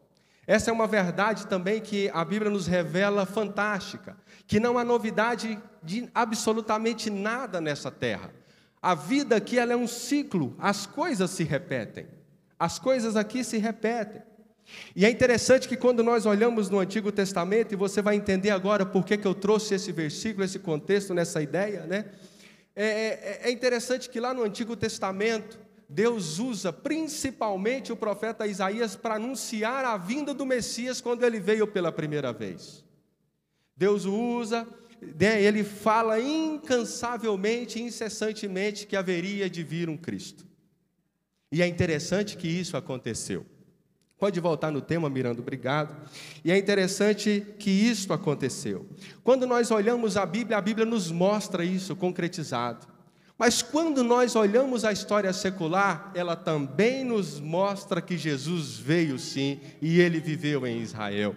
Essa 0.46 0.70
é 0.70 0.72
uma 0.72 0.86
verdade 0.86 1.46
também 1.46 1.80
que 1.80 2.08
a 2.14 2.24
Bíblia 2.24 2.50
nos 2.50 2.66
revela 2.66 3.26
fantástica, 3.26 4.16
que 4.46 4.60
não 4.60 4.78
há 4.78 4.84
novidade 4.84 5.58
de 5.82 6.08
absolutamente 6.14 7.10
nada 7.10 7.60
nessa 7.60 7.90
terra. 7.90 8.30
A 8.80 8.94
vida 8.94 9.36
aqui 9.36 9.58
ela 9.58 9.72
é 9.72 9.76
um 9.76 9.88
ciclo, 9.88 10.54
as 10.58 10.86
coisas 10.86 11.30
se 11.30 11.42
repetem. 11.42 12.06
As 12.58 12.78
coisas 12.78 13.16
aqui 13.16 13.42
se 13.42 13.58
repetem. 13.58 14.22
E 14.94 15.04
é 15.04 15.10
interessante 15.10 15.68
que 15.68 15.76
quando 15.76 16.02
nós 16.02 16.26
olhamos 16.26 16.70
no 16.70 16.78
Antigo 16.78 17.12
Testamento, 17.12 17.72
e 17.72 17.76
você 17.76 18.00
vai 18.00 18.16
entender 18.16 18.50
agora 18.50 18.84
por 18.84 19.04
que, 19.04 19.16
que 19.16 19.26
eu 19.26 19.34
trouxe 19.34 19.74
esse 19.74 19.92
versículo, 19.92 20.44
esse 20.44 20.58
contexto, 20.58 21.14
nessa 21.14 21.42
ideia, 21.42 21.82
né? 21.86 22.06
É, 22.76 22.84
é, 22.84 23.40
é 23.44 23.50
interessante 23.50 24.10
que 24.10 24.20
lá 24.20 24.34
no 24.34 24.42
Antigo 24.42 24.76
Testamento, 24.76 25.58
Deus 25.88 26.38
usa 26.38 26.72
principalmente 26.72 27.90
o 27.90 27.96
profeta 27.96 28.46
Isaías 28.46 28.94
para 28.94 29.14
anunciar 29.14 29.84
a 29.84 29.96
vinda 29.96 30.34
do 30.34 30.44
Messias 30.44 31.00
quando 31.00 31.24
ele 31.24 31.40
veio 31.40 31.66
pela 31.66 31.90
primeira 31.90 32.32
vez. 32.32 32.84
Deus 33.74 34.04
o 34.04 34.14
usa, 34.14 34.68
né, 35.18 35.42
ele 35.42 35.64
fala 35.64 36.20
incansavelmente, 36.20 37.80
incessantemente 37.80 38.86
que 38.86 38.96
haveria 38.96 39.48
de 39.48 39.62
vir 39.62 39.88
um 39.88 39.96
Cristo. 39.96 40.46
E 41.50 41.62
é 41.62 41.66
interessante 41.66 42.36
que 42.36 42.48
isso 42.48 42.76
aconteceu. 42.76 43.46
Pode 44.18 44.40
voltar 44.40 44.70
no 44.70 44.80
tema, 44.80 45.10
Miranda, 45.10 45.42
obrigado. 45.42 45.94
E 46.42 46.50
é 46.50 46.56
interessante 46.56 47.46
que 47.58 47.70
isto 47.70 48.14
aconteceu. 48.14 48.86
Quando 49.22 49.46
nós 49.46 49.70
olhamos 49.70 50.16
a 50.16 50.24
Bíblia, 50.24 50.56
a 50.56 50.60
Bíblia 50.60 50.86
nos 50.86 51.10
mostra 51.10 51.64
isso 51.64 51.94
concretizado. 51.94 52.86
Mas 53.38 53.60
quando 53.60 54.02
nós 54.02 54.34
olhamos 54.34 54.86
a 54.86 54.92
história 54.92 55.30
secular, 55.34 56.10
ela 56.14 56.34
também 56.34 57.04
nos 57.04 57.38
mostra 57.38 58.00
que 58.00 58.16
Jesus 58.16 58.78
veio 58.78 59.18
sim 59.18 59.60
e 59.82 60.00
ele 60.00 60.18
viveu 60.18 60.66
em 60.66 60.80
Israel. 60.80 61.36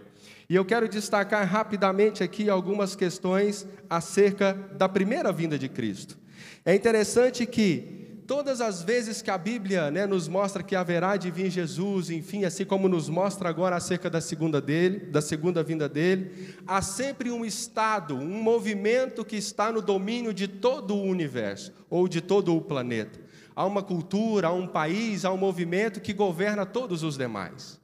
E 0.50 0.56
eu 0.56 0.64
quero 0.64 0.88
destacar 0.88 1.46
rapidamente 1.46 2.24
aqui 2.24 2.50
algumas 2.50 2.96
questões 2.96 3.68
acerca 3.90 4.54
da 4.78 4.88
primeira 4.88 5.34
vinda 5.34 5.60
de 5.60 5.68
Cristo. 5.68 6.18
É 6.66 6.74
interessante 6.74 7.46
que 7.46 7.99
todas 8.30 8.62
as 8.62 8.84
vezes 8.84 9.24
que 9.24 9.32
a 9.32 9.40
Bíblia 9.40 9.90
né, 9.90 10.06
nos 10.06 10.28
mostra 10.28 10.62
que 10.62 10.76
haverá 10.76 11.18
de 11.18 11.32
vir 11.32 11.50
Jesus, 11.50 12.12
enfim, 12.12 12.46
assim 12.46 12.64
como 12.64 12.88
nos 12.88 13.10
mostra 13.10 13.50
agora 13.50 13.76
acerca 13.76 14.08
da 14.08 14.22
segunda 14.22 14.62
dele, 14.62 15.00
da 15.00 15.20
segunda 15.20 15.64
vinda 15.64 15.90
dele, 15.90 16.54
há 16.68 16.80
sempre 16.80 17.32
um 17.32 17.44
estado, 17.44 18.14
um 18.14 18.44
movimento 18.44 19.26
que 19.26 19.36
está 19.36 19.72
no 19.72 19.82
domínio 19.82 20.32
de 20.32 20.48
todo 20.48 20.94
o 20.94 21.02
universo 21.02 21.74
ou 21.90 22.08
de 22.08 22.22
todo 22.22 22.56
o 22.56 22.62
planeta. 22.62 23.20
Há 23.56 23.66
uma 23.66 23.82
cultura, 23.82 24.50
há 24.50 24.54
um 24.54 24.68
país, 24.68 25.26
há 25.26 25.32
um 25.32 25.38
movimento 25.38 26.00
que 26.00 26.14
governa 26.14 26.68
todos 26.68 27.02
os 27.02 27.18
demais. 27.18 27.82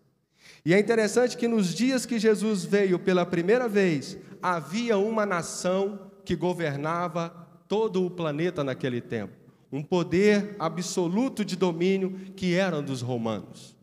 E 0.63 0.75
é 0.75 0.79
interessante 0.79 1.37
que 1.37 1.47
nos 1.47 1.73
dias 1.73 2.05
que 2.05 2.19
Jesus 2.19 2.63
veio 2.63 2.99
pela 2.99 3.25
primeira 3.25 3.67
vez, 3.67 4.15
havia 4.43 4.95
uma 4.95 5.25
nação 5.25 6.11
que 6.23 6.35
governava 6.35 7.33
todo 7.67 8.05
o 8.05 8.11
planeta 8.11 8.63
naquele 8.63 9.01
tempo 9.01 9.44
um 9.75 9.83
poder 9.83 10.55
absoluto 10.57 11.43
de 11.43 11.57
domínio 11.57 12.11
que 12.33 12.53
eram 12.53 12.81
dos 12.81 13.01
romanos. 13.01 13.75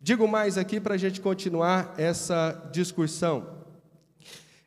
Digo 0.00 0.28
mais 0.28 0.56
aqui 0.56 0.78
para 0.78 0.94
a 0.94 0.98
gente 0.98 1.20
continuar 1.20 1.94
essa 1.98 2.70
discussão. 2.72 3.64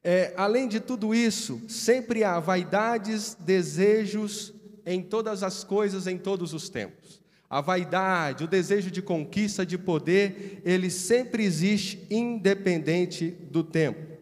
É, 0.03 0.33
além 0.35 0.67
de 0.67 0.81
tudo 0.81 1.15
isso, 1.15 1.61
sempre 1.69 2.25
há 2.25 2.41
vaidades, 2.41 3.37
desejos 3.39 4.53
em 4.85 5.01
todas 5.01 5.43
as 5.43 5.63
coisas, 5.63 6.07
em 6.07 6.17
todos 6.17 6.53
os 6.53 6.67
tempos. 6.67 7.21
A 7.49 7.61
vaidade, 7.61 8.43
o 8.43 8.47
desejo 8.47 8.91
de 8.91 9.01
conquista, 9.01 9.65
de 9.65 9.77
poder, 9.77 10.61
ele 10.65 10.89
sempre 10.89 11.45
existe, 11.45 12.05
independente 12.11 13.29
do 13.29 13.63
tempo. 13.63 14.17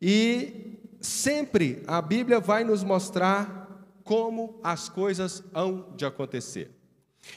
E 0.00 0.78
sempre 1.02 1.82
a 1.86 2.00
Bíblia 2.00 2.40
vai 2.40 2.64
nos 2.64 2.82
mostrar 2.82 3.65
como 4.06 4.60
as 4.62 4.88
coisas 4.88 5.42
hão 5.52 5.92
de 5.96 6.06
acontecer. 6.06 6.70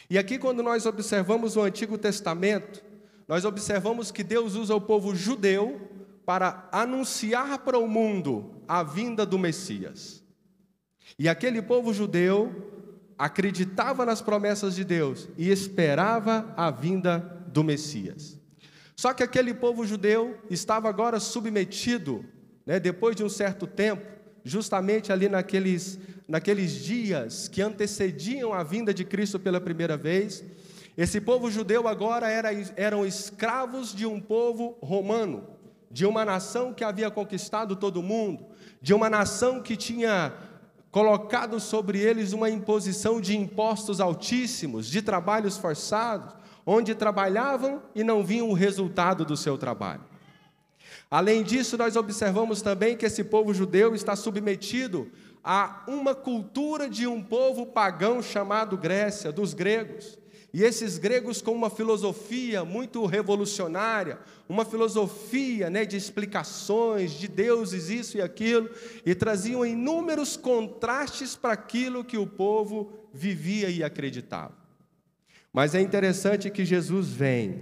E 0.07 0.17
aqui, 0.17 0.37
quando 0.37 0.63
nós 0.63 0.85
observamos 0.85 1.57
o 1.57 1.61
Antigo 1.61 1.97
Testamento, 1.97 2.81
nós 3.27 3.43
observamos 3.43 4.11
que 4.11 4.23
Deus 4.23 4.55
usa 4.55 4.75
o 4.75 4.79
povo 4.79 5.15
judeu 5.15 5.81
para 6.25 6.69
anunciar 6.71 7.57
para 7.59 7.79
o 7.79 7.87
mundo 7.87 8.51
a 8.67 8.83
vinda 8.83 9.25
do 9.25 9.39
Messias. 9.39 10.23
E 11.17 11.27
aquele 11.27 11.59
povo 11.59 11.91
judeu 11.91 12.53
acreditava 13.17 14.05
nas 14.05 14.21
promessas 14.21 14.75
de 14.75 14.83
Deus 14.83 15.27
e 15.37 15.49
esperava 15.49 16.53
a 16.55 16.69
vinda 16.69 17.17
do 17.47 17.63
Messias. 17.63 18.39
Só 18.95 19.11
que 19.11 19.23
aquele 19.23 19.55
povo 19.55 19.87
judeu 19.87 20.37
estava 20.51 20.87
agora 20.87 21.19
submetido, 21.19 22.23
né, 22.63 22.79
depois 22.79 23.15
de 23.15 23.23
um 23.23 23.29
certo 23.29 23.65
tempo, 23.65 24.05
justamente 24.43 25.11
ali 25.11 25.27
naqueles, 25.27 25.97
naqueles 26.29 26.71
dias 26.73 27.47
que 27.47 27.59
antecediam 27.59 28.53
a 28.53 28.61
vinda 28.61 28.93
de 28.93 29.03
Cristo 29.03 29.39
pela 29.39 29.59
primeira 29.59 29.97
vez. 29.97 30.43
Esse 30.95 31.19
povo 31.19 31.49
judeu 31.49 31.87
agora 31.87 32.29
era, 32.29 32.49
eram 32.75 33.03
escravos 33.03 33.95
de 33.95 34.05
um 34.05 34.21
povo 34.21 34.77
romano, 34.79 35.47
de 35.89 36.05
uma 36.05 36.23
nação 36.23 36.71
que 36.71 36.83
havia 36.83 37.09
conquistado 37.09 37.75
todo 37.75 38.03
mundo, 38.03 38.45
de 38.79 38.93
uma 38.93 39.09
nação 39.09 39.59
que 39.59 39.75
tinha 39.75 40.31
colocado 40.91 41.59
sobre 41.59 41.99
eles 41.99 42.31
uma 42.31 42.49
imposição 42.49 43.19
de 43.19 43.35
impostos 43.35 43.99
altíssimos, 43.99 44.85
de 44.87 45.01
trabalhos 45.01 45.57
forçados, 45.57 46.35
onde 46.63 46.93
trabalhavam 46.93 47.81
e 47.95 48.03
não 48.03 48.23
viam 48.23 48.49
o 48.49 48.53
resultado 48.53 49.25
do 49.25 49.35
seu 49.35 49.57
trabalho. 49.57 50.03
Além 51.09 51.41
disso, 51.41 51.75
nós 51.75 51.95
observamos 51.95 52.61
também 52.61 52.95
que 52.95 53.05
esse 53.05 53.23
povo 53.23 53.51
judeu 53.51 53.95
está 53.95 54.15
submetido 54.15 55.11
a 55.43 55.83
uma 55.87 56.13
cultura 56.13 56.89
de 56.89 57.07
um 57.07 57.21
povo 57.23 57.65
pagão 57.65 58.21
chamado 58.21 58.77
Grécia, 58.77 59.31
dos 59.31 59.53
gregos. 59.53 60.17
E 60.51 60.63
esses 60.63 60.97
gregos 60.97 61.41
com 61.41 61.51
uma 61.51 61.69
filosofia 61.69 62.65
muito 62.65 63.05
revolucionária, 63.05 64.19
uma 64.47 64.65
filosofia 64.65 65.69
né, 65.69 65.85
de 65.85 65.95
explicações 65.95 67.11
de 67.11 67.27
deuses, 67.27 67.89
isso 67.89 68.17
e 68.17 68.21
aquilo, 68.21 68.69
e 69.05 69.13
traziam 69.13 69.63
inúmeros 69.63 70.35
contrastes 70.35 71.35
para 71.35 71.53
aquilo 71.53 72.03
que 72.03 72.17
o 72.17 72.25
povo 72.25 72.91
vivia 73.13 73.69
e 73.69 73.83
acreditava. 73.83 74.57
Mas 75.53 75.75
é 75.75 75.81
interessante 75.81 76.49
que 76.49 76.65
Jesus 76.65 77.09
vem, 77.09 77.61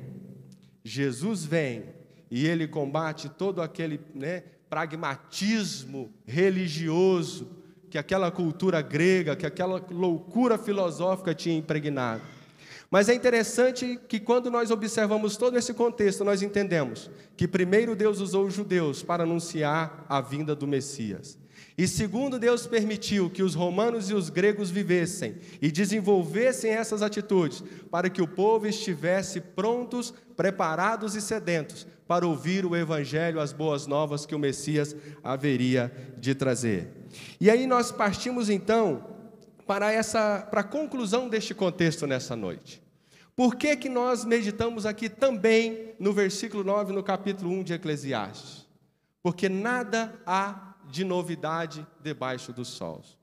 Jesus 0.83 1.43
vem 1.43 1.83
e 2.31 2.47
ele 2.47 2.67
combate 2.67 3.27
todo 3.27 3.61
aquele 3.61 3.99
né, 4.15 4.43
pragmatismo 4.69 6.13
religioso 6.25 7.66
que 7.89 7.97
aquela 7.97 8.31
cultura 8.31 8.81
grega, 8.81 9.35
que 9.35 9.45
aquela 9.45 9.83
loucura 9.89 10.57
filosófica 10.57 11.33
tinha 11.33 11.57
impregnado. 11.57 12.21
Mas 12.89 13.09
é 13.09 13.13
interessante 13.13 13.99
que 14.07 14.19
quando 14.19 14.49
nós 14.49 14.71
observamos 14.71 15.35
todo 15.35 15.57
esse 15.57 15.73
contexto, 15.73 16.23
nós 16.23 16.41
entendemos 16.41 17.09
que 17.35 17.47
primeiro 17.47 17.95
Deus 17.95 18.21
usou 18.21 18.45
os 18.45 18.53
judeus 18.53 19.03
para 19.03 19.23
anunciar 19.23 20.05
a 20.07 20.21
vinda 20.21 20.55
do 20.55 20.65
Messias. 20.65 21.37
E 21.77 21.87
segundo 21.87 22.39
Deus 22.39 22.65
permitiu 22.65 23.29
que 23.29 23.43
os 23.43 23.53
romanos 23.53 24.09
e 24.09 24.13
os 24.13 24.29
gregos 24.29 24.71
vivessem 24.71 25.35
e 25.61 25.69
desenvolvessem 25.69 26.71
essas 26.71 27.01
atitudes, 27.01 27.63
para 27.91 28.09
que 28.09 28.21
o 28.21 28.27
povo 28.27 28.65
estivesse 28.65 29.39
prontos, 29.41 30.13
preparados 30.35 31.13
e 31.13 31.21
sedentos 31.21 31.85
para 32.07 32.25
ouvir 32.25 32.65
o 32.65 32.75
evangelho, 32.75 33.39
as 33.39 33.51
boas 33.51 33.85
novas 33.85 34.25
que 34.25 34.33
o 34.33 34.39
Messias 34.39 34.95
haveria 35.23 35.91
de 36.17 36.33
trazer. 36.33 36.96
E 37.39 37.49
aí 37.49 37.67
nós 37.67 37.91
partimos 37.91 38.49
então 38.49 39.05
para 39.65 39.91
essa 39.91 40.47
para 40.49 40.61
a 40.61 40.63
conclusão 40.63 41.27
deste 41.27 41.53
contexto 41.53 42.07
nessa 42.07 42.35
noite. 42.35 42.81
Por 43.35 43.55
que 43.55 43.75
que 43.77 43.89
nós 43.89 44.25
meditamos 44.25 44.85
aqui 44.85 45.09
também 45.09 45.93
no 45.99 46.11
versículo 46.11 46.63
9 46.63 46.91
no 46.93 47.03
capítulo 47.03 47.51
1 47.51 47.63
de 47.63 47.73
Eclesiastes? 47.73 48.65
Porque 49.21 49.47
nada 49.47 50.19
há 50.25 50.75
de 50.89 51.03
novidade 51.03 51.85
debaixo 52.01 52.51
dos 52.51 52.69
sols. 52.69 53.17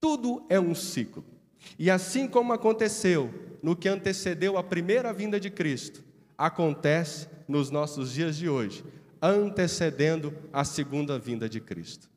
Tudo 0.00 0.44
é 0.48 0.58
um 0.58 0.74
ciclo. 0.74 1.24
E 1.78 1.90
assim 1.90 2.26
como 2.26 2.52
aconteceu 2.52 3.32
no 3.62 3.76
que 3.76 3.88
antecedeu 3.88 4.56
a 4.56 4.62
primeira 4.62 5.12
vinda 5.12 5.38
de 5.38 5.50
Cristo, 5.50 6.02
acontece 6.36 7.28
nos 7.46 7.70
nossos 7.70 8.12
dias 8.12 8.36
de 8.36 8.48
hoje, 8.48 8.84
antecedendo 9.20 10.32
a 10.52 10.64
segunda 10.64 11.18
vinda 11.18 11.48
de 11.48 11.60
Cristo. 11.60 12.08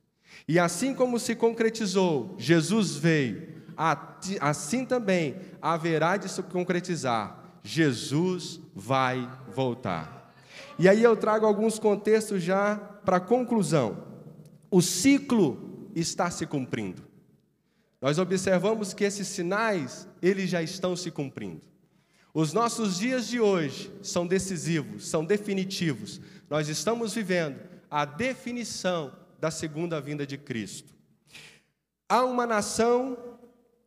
E 0.52 0.60
assim 0.60 0.94
como 0.94 1.18
se 1.18 1.34
concretizou, 1.34 2.36
Jesus 2.38 2.98
veio, 2.98 3.48
assim 4.42 4.84
também 4.84 5.38
haverá 5.62 6.18
de 6.18 6.28
se 6.28 6.44
concretizar, 6.44 7.58
Jesus 7.64 8.60
vai 8.76 9.32
voltar. 9.56 10.36
E 10.78 10.90
aí 10.90 11.02
eu 11.02 11.16
trago 11.16 11.46
alguns 11.46 11.80
contextos 11.80 12.44
já 12.44 12.76
para 12.76 13.18
conclusão 13.18 14.12
o 14.70 14.82
ciclo 14.82 15.90
está 15.96 16.30
se 16.30 16.46
cumprindo. 16.46 17.02
Nós 18.02 18.20
observamos 18.20 18.94
que 18.94 19.06
esses 19.06 19.30
sinais, 19.30 20.06
eles 20.22 20.50
já 20.50 20.62
estão 20.62 20.98
se 20.98 21.10
cumprindo. 21.10 21.62
Os 22.34 22.52
nossos 22.52 23.00
dias 23.00 23.26
de 23.26 23.40
hoje 23.40 23.90
são 24.04 24.28
decisivos, 24.28 25.08
são 25.08 25.24
definitivos. 25.24 26.20
Nós 26.50 26.68
estamos 26.68 27.14
vivendo 27.14 27.58
a 27.90 28.04
definição 28.04 29.14
da 29.42 29.50
segunda 29.50 30.00
vinda 30.00 30.26
de 30.26 30.38
Cristo. 30.38 30.94
Há 32.08 32.24
uma 32.24 32.46
nação 32.46 33.18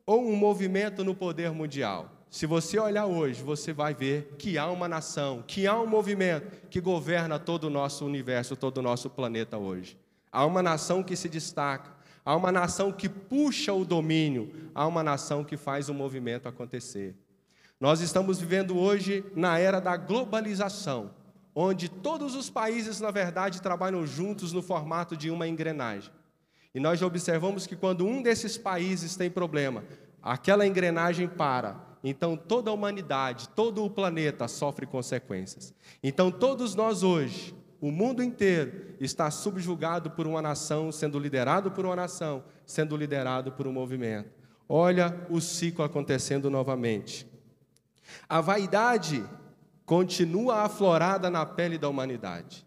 ou 0.04 0.20
um 0.20 0.34
movimento 0.34 1.04
no 1.04 1.14
poder 1.14 1.52
mundial. 1.52 2.10
Se 2.28 2.44
você 2.44 2.76
olhar 2.76 3.06
hoje, 3.06 3.40
você 3.40 3.72
vai 3.72 3.94
ver 3.94 4.34
que 4.36 4.58
há 4.58 4.68
uma 4.68 4.88
nação, 4.88 5.44
que 5.46 5.68
há 5.68 5.78
um 5.78 5.86
movimento 5.86 6.50
que 6.68 6.80
governa 6.80 7.38
todo 7.38 7.68
o 7.68 7.70
nosso 7.70 8.04
universo, 8.04 8.56
todo 8.56 8.78
o 8.78 8.82
nosso 8.82 9.08
planeta 9.08 9.56
hoje. 9.56 9.96
Há 10.32 10.44
uma 10.44 10.60
nação 10.60 11.04
que 11.04 11.14
se 11.14 11.28
destaca, 11.28 11.92
há 12.24 12.34
uma 12.34 12.50
nação 12.50 12.90
que 12.90 13.08
puxa 13.08 13.72
o 13.72 13.84
domínio, 13.84 14.52
há 14.74 14.84
uma 14.84 15.04
nação 15.04 15.44
que 15.44 15.56
faz 15.56 15.88
o 15.88 15.94
movimento 15.94 16.48
acontecer. 16.48 17.14
Nós 17.78 18.00
estamos 18.00 18.40
vivendo 18.40 18.76
hoje 18.76 19.24
na 19.36 19.56
era 19.56 19.80
da 19.80 19.96
globalização, 19.96 21.12
onde 21.54 21.88
todos 21.88 22.34
os 22.34 22.50
países, 22.50 23.00
na 23.00 23.10
verdade, 23.10 23.62
trabalham 23.62 24.06
juntos 24.06 24.52
no 24.52 24.62
formato 24.62 25.16
de 25.16 25.30
uma 25.30 25.46
engrenagem. 25.46 26.12
E 26.74 26.80
nós 26.80 26.98
já 26.98 27.06
observamos 27.06 27.66
que 27.66 27.76
quando 27.76 28.04
um 28.04 28.20
desses 28.20 28.58
países 28.58 29.14
tem 29.14 29.30
problema, 29.30 29.84
aquela 30.22 30.66
engrenagem 30.66 31.28
para, 31.28 31.80
então 32.02 32.36
toda 32.36 32.70
a 32.70 32.74
humanidade, 32.74 33.48
todo 33.50 33.84
o 33.84 33.90
planeta 33.90 34.48
sofre 34.48 34.84
consequências. 34.84 35.72
Então 36.02 36.32
todos 36.32 36.74
nós 36.74 37.02
hoje 37.02 37.54
o 37.80 37.90
mundo 37.90 38.22
inteiro 38.22 38.94
está 38.98 39.30
subjugado 39.30 40.10
por 40.10 40.26
uma 40.26 40.40
nação, 40.40 40.90
sendo 40.90 41.18
liderado 41.18 41.70
por 41.70 41.84
uma 41.84 41.94
nação, 41.94 42.42
sendo 42.64 42.96
liderado 42.96 43.52
por 43.52 43.66
um 43.66 43.72
movimento. 43.72 44.30
Olha 44.66 45.14
o 45.28 45.38
ciclo 45.40 45.84
acontecendo 45.84 46.48
novamente. 46.48 47.26
A 48.28 48.40
vaidade 48.40 49.22
continua 49.84 50.62
aflorada 50.62 51.30
na 51.30 51.44
pele 51.44 51.78
da 51.78 51.88
humanidade. 51.88 52.66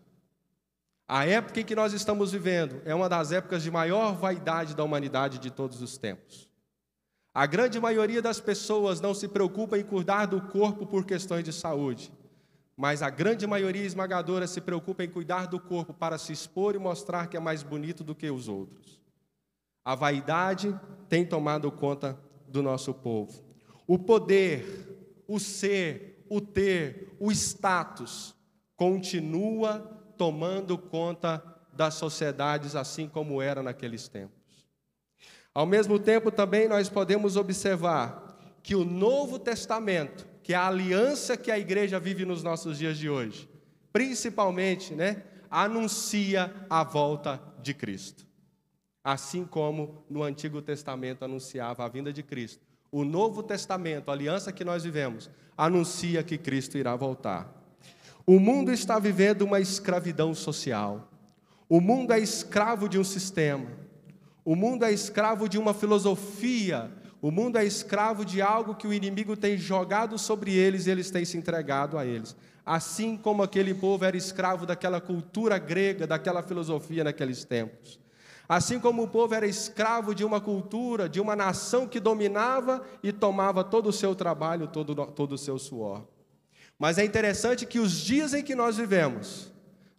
A 1.07 1.25
época 1.25 1.61
em 1.61 1.65
que 1.65 1.75
nós 1.75 1.93
estamos 1.93 2.31
vivendo 2.31 2.81
é 2.85 2.93
uma 2.93 3.07
das 3.07 3.31
épocas 3.31 3.63
de 3.63 3.71
maior 3.71 4.13
vaidade 4.13 4.75
da 4.75 4.83
humanidade 4.83 5.39
de 5.39 5.49
todos 5.49 5.81
os 5.81 5.97
tempos. 5.97 6.49
A 7.33 7.45
grande 7.45 7.79
maioria 7.79 8.21
das 8.21 8.39
pessoas 8.39 8.99
não 8.99 9.13
se 9.13 9.27
preocupa 9.27 9.77
em 9.77 9.83
cuidar 9.83 10.25
do 10.25 10.41
corpo 10.41 10.85
por 10.85 11.05
questões 11.05 11.43
de 11.43 11.53
saúde 11.53 12.11
mas 12.77 13.01
a 13.01 13.09
grande 13.09 13.47
maioria 13.47 13.83
esmagadora 13.83 14.45
se 14.45 14.61
preocupa 14.61 15.03
em 15.03 15.09
cuidar 15.09 15.47
do 15.47 15.59
corpo 15.59 15.95
para 15.95 16.19
se 16.19 16.31
expor 16.31 16.75
e 16.75 16.77
mostrar 16.77 17.25
que 17.25 17.35
é 17.35 17.39
mais 17.39 17.63
bonito 17.63 18.03
do 18.03 18.13
que 18.13 18.29
os 18.29 18.47
outros. 18.47 19.01
A 19.83 19.95
vaidade 19.95 20.79
tem 21.09 21.25
tomado 21.25 21.71
conta 21.71 22.15
do 22.47 22.61
nosso 22.61 22.93
povo. 22.93 23.43
O 23.87 23.97
poder, 23.97 25.23
o 25.27 25.39
ser, 25.39 26.16
o 26.29 26.41
ter, 26.41 27.15
o 27.19 27.31
status 27.31 28.35
continua 28.75 29.79
tomando 30.17 30.77
conta 30.77 31.43
das 31.73 31.93
sociedades 31.93 32.75
assim 32.75 33.07
como 33.07 33.41
era 33.41 33.61
naqueles 33.61 34.07
tempos. 34.07 34.37
Ao 35.53 35.65
mesmo 35.65 35.97
tempo, 35.99 36.31
também 36.31 36.67
nós 36.67 36.89
podemos 36.89 37.35
observar 37.35 38.57
que 38.61 38.75
o 38.75 38.83
Novo 38.83 39.39
Testamento 39.39 40.27
que 40.47 40.53
é 40.53 40.55
a 40.55 40.67
aliança 40.67 41.35
que 41.35 41.51
a 41.51 41.59
igreja 41.59 41.99
vive 41.99 42.23
nos 42.23 42.41
nossos 42.41 42.77
dias 42.77 42.97
de 42.97 43.09
hoje, 43.09 43.49
principalmente, 43.91 44.95
né, 44.95 45.23
anuncia 45.49 46.65
a 46.69 46.85
volta 46.85 47.41
de 47.61 47.73
Cristo. 47.73 48.25
Assim 49.03 49.43
como 49.43 50.05
no 50.09 50.23
Antigo 50.23 50.61
Testamento 50.61 51.25
anunciava 51.25 51.83
a 51.83 51.89
vinda 51.89 52.13
de 52.13 52.23
Cristo, 52.23 52.65
o 52.91 53.03
Novo 53.03 53.43
Testamento, 53.43 54.09
a 54.09 54.13
aliança 54.13 54.51
que 54.51 54.63
nós 54.63 54.83
vivemos, 54.83 55.29
anuncia 55.57 56.23
que 56.23 56.37
Cristo 56.37 56.77
irá 56.77 56.95
voltar. 56.95 57.53
O 58.25 58.39
mundo 58.39 58.71
está 58.71 58.99
vivendo 58.99 59.43
uma 59.43 59.59
escravidão 59.59 60.33
social. 60.33 61.09
O 61.69 61.81
mundo 61.81 62.11
é 62.11 62.19
escravo 62.19 62.87
de 62.87 62.99
um 62.99 63.03
sistema. 63.03 63.69
O 64.43 64.55
mundo 64.55 64.85
é 64.85 64.91
escravo 64.91 65.47
de 65.47 65.57
uma 65.57 65.73
filosofia 65.73 66.91
o 67.21 67.31
mundo 67.31 67.57
é 67.57 67.65
escravo 67.65 68.23
de 68.23 68.41
algo 68.41 68.75
que 68.75 68.87
o 68.87 68.93
inimigo 68.93 69.35
tem 69.35 69.57
jogado 69.57 70.19
sobre 70.19 70.53
eles 70.53 70.85
e 70.85 70.91
eles 70.91 71.09
têm 71.09 71.25
se 71.25 71.35
entregado 71.35 71.97
a 71.97 72.05
eles. 72.05 72.35
Assim 72.63 73.17
como 73.17 73.41
aquele 73.41 73.73
povo 73.73 74.05
era 74.05 74.15
escravo 74.15 74.65
daquela 74.65 75.01
cultura 75.01 75.57
grega, 75.57 76.05
daquela 76.05 76.43
filosofia 76.43 77.03
naqueles 77.03 77.43
tempos. 77.43 77.99
Assim 78.49 78.79
como 78.79 79.03
o 79.03 79.07
povo 79.07 79.33
era 79.33 79.45
escravo 79.45 80.15
de 80.15 80.23
uma 80.23 80.39
cultura, 80.39 81.09
de 81.09 81.19
uma 81.19 81.35
nação 81.35 81.85
que 81.85 81.99
dominava 81.99 82.81
e 83.03 83.11
tomava 83.11 83.63
todo 83.63 83.89
o 83.89 83.93
seu 83.93 84.15
trabalho, 84.15 84.67
todo, 84.67 84.95
todo 85.07 85.33
o 85.33 85.37
seu 85.37 85.59
suor. 85.59 86.03
Mas 86.79 86.97
é 86.97 87.03
interessante 87.03 87.65
que 87.65 87.79
os 87.79 87.91
dias 87.91 88.33
em 88.33 88.43
que 88.43 88.55
nós 88.55 88.77
vivemos, 88.77 89.51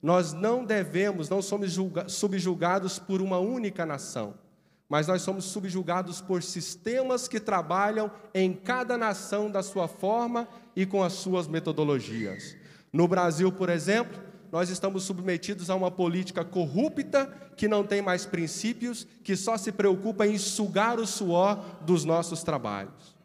nós 0.03 0.33
não 0.33 0.65
devemos, 0.65 1.29
não 1.29 1.43
somos 1.43 1.77
subjugados 2.07 2.99
por 2.99 3.21
uma 3.21 3.39
única 3.39 3.85
nação, 3.85 4.35
mas 4.89 5.07
nós 5.07 5.21
somos 5.21 5.45
subjugados 5.45 6.23
por 6.23 6.43
sistemas 6.43 7.29
que 7.29 7.39
trabalham 7.39 8.11
em 8.33 8.55
cada 8.55 8.97
nação 8.97 9.51
da 9.51 9.63
sua 9.63 9.89
forma 9.89 10.49
e 10.75 10.87
com 10.87 11.03
as 11.03 11.13
suas 11.15 11.47
metodologias. 11.47 12.57
No 12.91 13.07
Brasil, 13.07 13.53
por 13.53 13.69
exemplo, 13.69 14.28
nós 14.51 14.71
estamos 14.71 15.05
submetidos 15.05 15.69
a 15.71 15.75
uma 15.75 15.91
política 15.91 16.45
corrupta 16.45 17.27
que 17.57 17.69
não 17.69 17.85
tem 17.85 18.01
mais 18.01 18.25
princípios, 18.25 19.07
que 19.23 19.37
só 19.37 19.57
se 19.57 19.73
preocupa 19.73 20.27
em 20.27 20.39
sugar 20.39 20.99
o 20.99 21.07
suor 21.07 21.63
dos 21.83 22.05
nossos 22.05 22.43
trabalhos. 22.43 23.17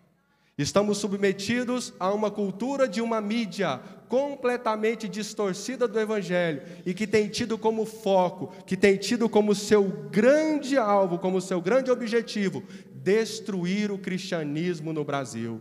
Estamos 0.57 0.99
submetidos 0.99 1.93
a 1.99 2.13
uma 2.13 2.29
cultura 2.29 2.87
de 2.87 3.01
uma 3.01 3.19
mídia 3.19 3.79
completamente 4.07 5.09
distorcida 5.09 5.87
do 5.87 5.99
Evangelho 5.99 6.61
e 6.85 6.93
que 6.93 7.07
tem 7.07 7.27
tido 7.27 7.57
como 7.57 7.85
foco, 7.85 8.53
que 8.65 8.77
tem 8.77 8.95
tido 8.95 9.27
como 9.27 9.55
seu 9.55 9.83
grande 10.11 10.77
alvo, 10.77 11.17
como 11.17 11.41
seu 11.41 11.59
grande 11.59 11.89
objetivo, 11.89 12.63
destruir 12.93 13.91
o 13.91 13.97
cristianismo 13.97 14.93
no 14.93 15.03
Brasil. 15.03 15.59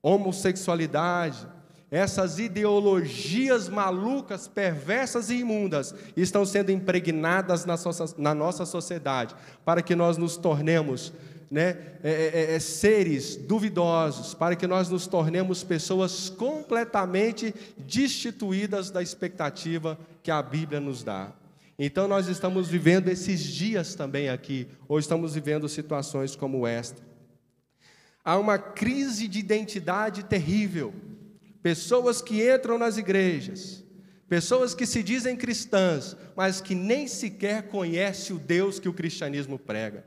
Homossexualidade, 0.00 1.48
essas 1.90 2.38
ideologias 2.38 3.68
malucas, 3.68 4.46
perversas 4.46 5.28
e 5.30 5.36
imundas 5.36 5.94
estão 6.16 6.46
sendo 6.46 6.70
impregnadas 6.70 7.66
na 8.16 8.34
nossa 8.34 8.64
sociedade 8.64 9.34
para 9.64 9.82
que 9.82 9.96
nós 9.96 10.16
nos 10.16 10.36
tornemos 10.36 11.12
né, 11.50 11.76
é, 12.04 12.10
é, 12.10 12.12
é, 12.12 12.54
é, 12.54 12.58
seres 12.60 13.34
duvidosos, 13.34 14.34
para 14.34 14.54
que 14.54 14.68
nós 14.68 14.88
nos 14.88 15.08
tornemos 15.08 15.64
pessoas 15.64 16.30
completamente 16.30 17.52
destituídas 17.76 18.90
da 18.90 19.02
expectativa 19.02 19.98
que 20.22 20.30
a 20.30 20.40
Bíblia 20.40 20.78
nos 20.78 21.02
dá. 21.02 21.32
Então, 21.76 22.06
nós 22.06 22.28
estamos 22.28 22.68
vivendo 22.68 23.08
esses 23.08 23.42
dias 23.42 23.96
também 23.96 24.28
aqui, 24.28 24.68
ou 24.86 24.98
estamos 24.98 25.34
vivendo 25.34 25.68
situações 25.68 26.36
como 26.36 26.66
esta. 26.66 27.02
Há 28.24 28.36
uma 28.38 28.58
crise 28.58 29.26
de 29.26 29.40
identidade 29.40 30.22
terrível. 30.22 30.94
Pessoas 31.62 32.22
que 32.22 32.48
entram 32.48 32.78
nas 32.78 32.96
igrejas, 32.96 33.84
pessoas 34.28 34.74
que 34.74 34.86
se 34.86 35.02
dizem 35.02 35.36
cristãs, 35.36 36.16
mas 36.34 36.60
que 36.60 36.74
nem 36.74 37.06
sequer 37.06 37.64
conhecem 37.64 38.34
o 38.34 38.38
Deus 38.38 38.78
que 38.78 38.88
o 38.88 38.94
cristianismo 38.94 39.58
prega. 39.58 40.04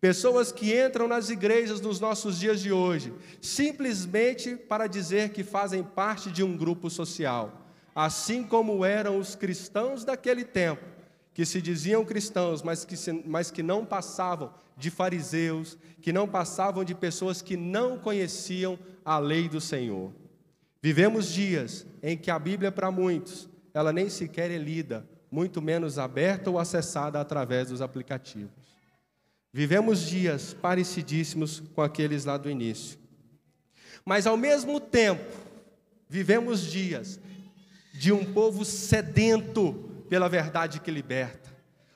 Pessoas 0.00 0.50
que 0.50 0.76
entram 0.76 1.06
nas 1.06 1.30
igrejas 1.30 1.80
nos 1.80 2.00
nossos 2.00 2.38
dias 2.38 2.60
de 2.60 2.72
hoje, 2.72 3.12
simplesmente 3.40 4.56
para 4.56 4.86
dizer 4.86 5.30
que 5.30 5.44
fazem 5.44 5.82
parte 5.82 6.30
de 6.30 6.42
um 6.42 6.56
grupo 6.56 6.90
social, 6.90 7.66
assim 7.94 8.42
como 8.42 8.84
eram 8.84 9.18
os 9.18 9.34
cristãos 9.34 10.04
daquele 10.04 10.44
tempo, 10.44 10.84
que 11.32 11.46
se 11.46 11.62
diziam 11.62 12.04
cristãos, 12.04 12.62
mas 12.62 12.84
que, 12.84 12.96
se, 12.96 13.12
mas 13.24 13.50
que 13.50 13.62
não 13.62 13.84
passavam 13.84 14.52
de 14.76 14.90
fariseus, 14.90 15.78
que 16.00 16.12
não 16.12 16.28
passavam 16.28 16.84
de 16.84 16.94
pessoas 16.94 17.40
que 17.40 17.56
não 17.56 17.98
conheciam 17.98 18.78
a 19.04 19.18
lei 19.18 19.48
do 19.48 19.60
Senhor. 19.60 20.12
Vivemos 20.82 21.32
dias 21.32 21.86
em 22.02 22.16
que 22.16 22.30
a 22.30 22.38
Bíblia, 22.38 22.72
para 22.72 22.90
muitos, 22.90 23.48
ela 23.72 23.92
nem 23.92 24.10
sequer 24.10 24.50
é 24.50 24.58
lida, 24.58 25.08
muito 25.30 25.62
menos 25.62 25.96
aberta 25.96 26.50
ou 26.50 26.58
acessada 26.58 27.20
através 27.20 27.68
dos 27.68 27.80
aplicativos. 27.80 28.50
Vivemos 29.52 30.00
dias 30.00 30.52
parecidíssimos 30.54 31.62
com 31.74 31.82
aqueles 31.82 32.24
lá 32.24 32.36
do 32.36 32.50
início. 32.50 32.98
Mas 34.04 34.26
ao 34.26 34.36
mesmo 34.36 34.80
tempo, 34.80 35.24
vivemos 36.08 36.62
dias 36.62 37.20
de 37.92 38.10
um 38.10 38.24
povo 38.24 38.64
sedento 38.64 40.04
pela 40.08 40.28
verdade 40.28 40.80
que 40.80 40.90
liberta, 40.90 41.54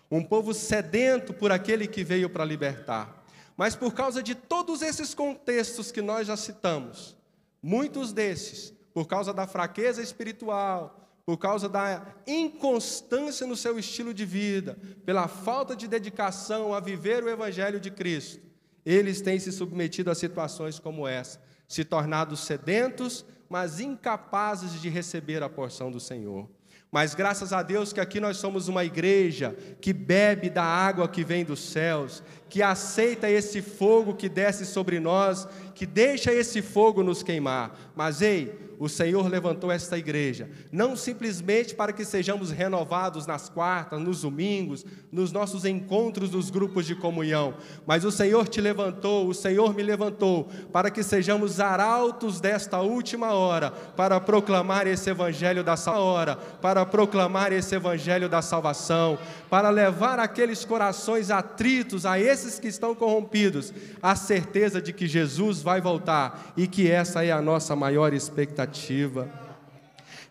um 0.08 0.22
povo 0.22 0.54
sedento 0.54 1.34
por 1.34 1.50
aquele 1.50 1.88
que 1.88 2.04
veio 2.04 2.30
para 2.30 2.44
libertar. 2.44 3.24
Mas 3.56 3.74
por 3.74 3.92
causa 3.94 4.22
de 4.22 4.34
todos 4.34 4.80
esses 4.80 5.12
contextos 5.12 5.90
que 5.90 6.02
nós 6.02 6.26
já 6.28 6.36
citamos, 6.36 7.16
muitos 7.62 8.12
desses, 8.12 8.75
por 8.96 9.06
causa 9.06 9.30
da 9.34 9.46
fraqueza 9.46 10.00
espiritual, 10.00 11.06
por 11.26 11.36
causa 11.36 11.68
da 11.68 12.14
inconstância 12.26 13.46
no 13.46 13.54
seu 13.54 13.78
estilo 13.78 14.14
de 14.14 14.24
vida, 14.24 14.78
pela 15.04 15.28
falta 15.28 15.76
de 15.76 15.86
dedicação 15.86 16.72
a 16.72 16.80
viver 16.80 17.22
o 17.22 17.28
Evangelho 17.28 17.78
de 17.78 17.90
Cristo, 17.90 18.40
eles 18.86 19.20
têm 19.20 19.38
se 19.38 19.52
submetido 19.52 20.10
a 20.10 20.14
situações 20.14 20.78
como 20.78 21.06
essa, 21.06 21.38
se 21.68 21.84
tornado 21.84 22.38
sedentos, 22.38 23.22
mas 23.50 23.80
incapazes 23.80 24.80
de 24.80 24.88
receber 24.88 25.42
a 25.42 25.48
porção 25.50 25.90
do 25.90 26.00
Senhor. 26.00 26.48
Mas 26.90 27.14
graças 27.14 27.52
a 27.52 27.62
Deus 27.62 27.92
que 27.92 28.00
aqui 28.00 28.18
nós 28.18 28.38
somos 28.38 28.66
uma 28.66 28.82
igreja 28.82 29.54
que 29.78 29.92
bebe 29.92 30.48
da 30.48 30.64
água 30.64 31.06
que 31.06 31.22
vem 31.22 31.44
dos 31.44 31.60
céus, 31.60 32.22
que 32.48 32.62
aceita 32.62 33.28
esse 33.28 33.60
fogo 33.60 34.14
que 34.14 34.28
desce 34.28 34.64
sobre 34.64 35.00
nós, 35.00 35.46
que 35.74 35.84
deixa 35.84 36.32
esse 36.32 36.62
fogo 36.62 37.02
nos 37.02 37.22
queimar. 37.22 37.78
Mas 37.94 38.22
ei, 38.22 38.66
o 38.78 38.88
Senhor 38.88 39.26
levantou 39.28 39.70
esta 39.70 39.96
igreja, 39.96 40.48
não 40.70 40.96
simplesmente 40.96 41.74
para 41.74 41.92
que 41.92 42.04
sejamos 42.04 42.50
renovados 42.50 43.26
nas 43.26 43.48
quartas, 43.48 44.00
nos 44.00 44.22
domingos, 44.22 44.84
nos 45.10 45.32
nossos 45.32 45.64
encontros 45.64 46.30
dos 46.30 46.50
grupos 46.50 46.86
de 46.86 46.94
comunhão, 46.94 47.54
mas 47.86 48.04
o 48.04 48.10
Senhor 48.10 48.46
te 48.48 48.60
levantou, 48.60 49.28
o 49.28 49.34
Senhor 49.34 49.74
me 49.74 49.82
levantou, 49.82 50.48
para 50.72 50.90
que 50.90 51.02
sejamos 51.02 51.58
arautos 51.58 52.40
desta 52.40 52.80
última 52.80 53.32
hora, 53.32 53.70
para 53.70 54.20
proclamar 54.20 54.86
esse 54.86 55.08
evangelho 55.10 55.64
da 55.64 55.76
hora, 55.86 56.36
para 56.36 56.84
proclamar 56.84 57.52
esse 57.52 57.74
evangelho 57.74 58.28
da 58.28 58.42
salvação, 58.42 59.18
para 59.48 59.70
levar 59.70 60.18
aqueles 60.18 60.64
corações 60.64 61.30
atritos, 61.30 62.04
a 62.04 62.18
esses 62.36 62.58
que 62.58 62.68
estão 62.68 62.94
corrompidos, 62.94 63.72
a 64.02 64.14
certeza 64.14 64.80
de 64.80 64.92
que 64.92 65.06
Jesus 65.06 65.62
vai 65.62 65.80
voltar 65.80 66.52
e 66.56 66.66
que 66.66 66.90
essa 66.90 67.24
é 67.24 67.32
a 67.32 67.40
nossa 67.40 67.74
maior 67.74 68.12
expectativa. 68.12 69.28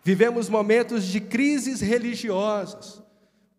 Vivemos 0.04 0.48
momentos 0.48 1.04
de 1.04 1.20
crises 1.20 1.80
religiosas, 1.80 3.02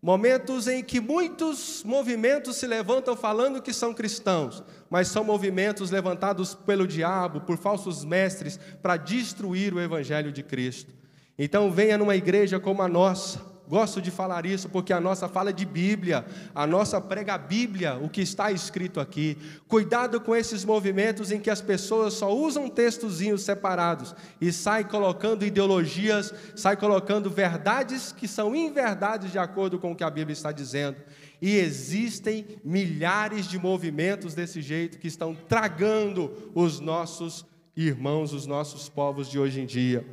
momentos 0.01 0.67
em 0.67 0.81
que 0.81 1.01
muitos 1.01 1.83
movimentos 1.83 2.55
se 2.55 2.65
levantam 2.65 3.17
falando 3.17 3.62
que 3.62 3.73
são 3.73 3.93
cristãos, 3.93 4.63
mas 4.89 5.10
são 5.10 5.25
movimentos 5.25 5.91
levantados 5.91 6.55
pelo 6.55 6.88
diabo, 6.88 7.41
por 7.41 7.57
falsos 7.57 8.05
mestres, 8.05 8.57
para 8.81 8.95
destruir 8.95 9.73
o 9.73 9.81
Evangelho 9.81 10.31
de 10.31 10.41
Cristo. 10.41 10.93
Então, 11.38 11.69
venha 11.69 11.97
numa 11.97 12.15
igreja 12.15 12.60
como 12.62 12.81
a 12.81 12.88
nossa 12.88 13.57
Gosto 13.67 14.01
de 14.01 14.10
falar 14.10 14.45
isso 14.45 14.69
porque 14.69 14.93
a 14.93 14.99
nossa 14.99 15.27
fala 15.27 15.51
de 15.51 15.65
Bíblia, 15.65 16.25
a 16.56 16.65
nossa 16.65 17.01
prega 17.01 17.34
a 17.34 17.38
Bíblia, 17.38 17.95
o 18.01 18.08
que 18.08 18.21
está 18.21 18.49
escrito 18.49 18.99
aqui. 18.99 19.38
Cuidado 19.67 20.21
com 20.21 20.34
esses 20.34 20.63
movimentos 20.63 21.32
em 21.32 21.39
que 21.39 21.49
as 21.49 21.60
pessoas 21.60 22.13
só 22.13 22.34
usam 22.34 22.69
textozinhos 22.69 23.41
separados 23.41 24.15
e 24.39 24.53
saem 24.53 24.86
colocando 24.86 25.45
ideologias, 25.45 26.34
saem 26.56 26.77
colocando 26.77 27.30
verdades 27.30 28.13
que 28.13 28.27
são 28.27 28.56
inverdades 28.56 29.34
de 29.34 29.38
acordo 29.38 29.77
com 29.77 29.91
o 29.91 29.95
que 29.95 30.03
a 30.03 30.10
Bíblia 30.10 30.34
está 30.34 30.53
dizendo. 30.53 30.97
E 31.41 31.58
existem 31.58 32.45
milhares 32.63 33.47
de 33.47 33.60
movimentos 33.60 34.34
desse 34.34 34.62
jeito 34.62 34.97
que 34.97 35.10
estão 35.10 35.36
tragando 35.36 36.51
os 36.56 36.80
nossos 36.80 37.45
irmãos, 37.75 38.34
os 38.34 38.47
nossos 38.47 38.89
povos 38.89 39.30
de 39.30 39.38
hoje 39.38 39.62
em 39.62 39.65
dia. 39.65 40.06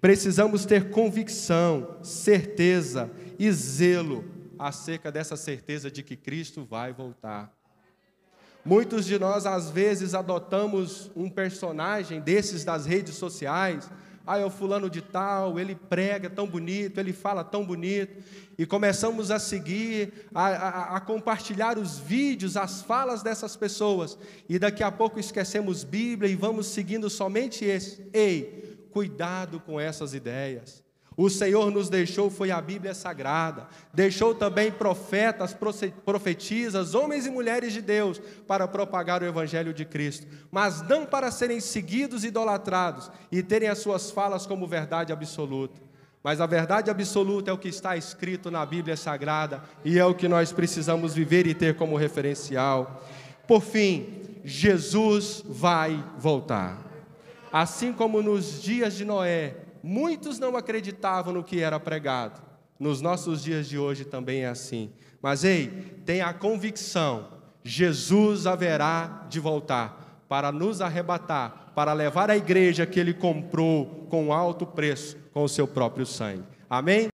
Precisamos 0.00 0.64
ter 0.64 0.90
convicção, 0.90 1.96
certeza 2.02 3.10
e 3.38 3.50
zelo 3.52 4.24
acerca 4.58 5.10
dessa 5.10 5.36
certeza 5.36 5.90
de 5.90 6.02
que 6.02 6.16
Cristo 6.16 6.64
vai 6.64 6.92
voltar. 6.92 7.52
Muitos 8.64 9.06
de 9.06 9.18
nós, 9.18 9.46
às 9.46 9.70
vezes, 9.70 10.12
adotamos 10.12 11.10
um 11.16 11.30
personagem 11.30 12.20
desses 12.20 12.62
das 12.62 12.84
redes 12.84 13.14
sociais. 13.14 13.90
Ah, 14.26 14.38
é 14.38 14.44
o 14.44 14.50
fulano 14.50 14.90
de 14.90 15.00
tal, 15.00 15.58
ele 15.58 15.74
prega 15.74 16.28
tão 16.28 16.46
bonito, 16.46 17.00
ele 17.00 17.12
fala 17.12 17.42
tão 17.42 17.64
bonito. 17.64 18.22
E 18.58 18.66
começamos 18.66 19.30
a 19.30 19.38
seguir, 19.38 20.12
a, 20.34 20.46
a, 20.46 20.96
a 20.96 21.00
compartilhar 21.00 21.78
os 21.78 21.98
vídeos, 21.98 22.54
as 22.54 22.82
falas 22.82 23.22
dessas 23.22 23.56
pessoas. 23.56 24.18
E 24.46 24.58
daqui 24.58 24.82
a 24.82 24.92
pouco 24.92 25.18
esquecemos 25.18 25.82
Bíblia 25.82 26.30
e 26.30 26.36
vamos 26.36 26.66
seguindo 26.66 27.08
somente 27.08 27.64
esse. 27.64 28.06
Ei, 28.12 28.69
Cuidado 28.92 29.60
com 29.60 29.78
essas 29.80 30.14
ideias. 30.14 30.82
O 31.16 31.28
Senhor 31.28 31.70
nos 31.70 31.90
deixou 31.90 32.30
foi 32.30 32.50
a 32.50 32.60
Bíblia 32.62 32.94
Sagrada, 32.94 33.68
deixou 33.92 34.34
também 34.34 34.72
profetas, 34.72 35.54
profetisas, 36.02 36.94
homens 36.94 37.26
e 37.26 37.30
mulheres 37.30 37.74
de 37.74 37.82
Deus 37.82 38.18
para 38.46 38.66
propagar 38.66 39.22
o 39.22 39.26
Evangelho 39.26 39.74
de 39.74 39.84
Cristo, 39.84 40.26
mas 40.50 40.80
não 40.88 41.04
para 41.04 41.30
serem 41.30 41.60
seguidos 41.60 42.24
e 42.24 42.28
idolatrados 42.28 43.10
e 43.30 43.42
terem 43.42 43.68
as 43.68 43.80
suas 43.80 44.10
falas 44.10 44.46
como 44.46 44.66
verdade 44.66 45.12
absoluta. 45.12 45.78
Mas 46.22 46.40
a 46.40 46.46
verdade 46.46 46.90
absoluta 46.90 47.50
é 47.50 47.54
o 47.54 47.58
que 47.58 47.68
está 47.68 47.98
escrito 47.98 48.50
na 48.50 48.64
Bíblia 48.64 48.96
Sagrada 48.96 49.62
e 49.84 49.98
é 49.98 50.04
o 50.06 50.14
que 50.14 50.26
nós 50.26 50.52
precisamos 50.52 51.14
viver 51.14 51.46
e 51.46 51.54
ter 51.54 51.76
como 51.76 51.96
referencial. 51.96 53.04
Por 53.46 53.60
fim, 53.60 54.40
Jesus 54.42 55.42
vai 55.46 56.02
voltar. 56.16 56.89
Assim 57.52 57.92
como 57.92 58.22
nos 58.22 58.62
dias 58.62 58.94
de 58.96 59.04
Noé, 59.04 59.56
muitos 59.82 60.38
não 60.38 60.56
acreditavam 60.56 61.34
no 61.34 61.44
que 61.44 61.60
era 61.60 61.80
pregado. 61.80 62.40
Nos 62.78 63.00
nossos 63.00 63.42
dias 63.42 63.68
de 63.68 63.76
hoje 63.76 64.04
também 64.04 64.44
é 64.44 64.48
assim. 64.48 64.90
Mas 65.20 65.44
ei, 65.44 65.68
tenha 66.06 66.26
a 66.26 66.34
convicção: 66.34 67.28
Jesus 67.62 68.46
haverá 68.46 69.26
de 69.28 69.38
voltar 69.38 70.24
para 70.28 70.52
nos 70.52 70.80
arrebatar, 70.80 71.72
para 71.74 71.92
levar 71.92 72.30
a 72.30 72.36
igreja 72.36 72.86
que 72.86 73.00
ele 73.00 73.12
comprou 73.12 74.06
com 74.08 74.32
alto 74.32 74.64
preço, 74.64 75.16
com 75.32 75.42
o 75.42 75.48
seu 75.48 75.66
próprio 75.66 76.06
sangue. 76.06 76.44
Amém? 76.68 77.09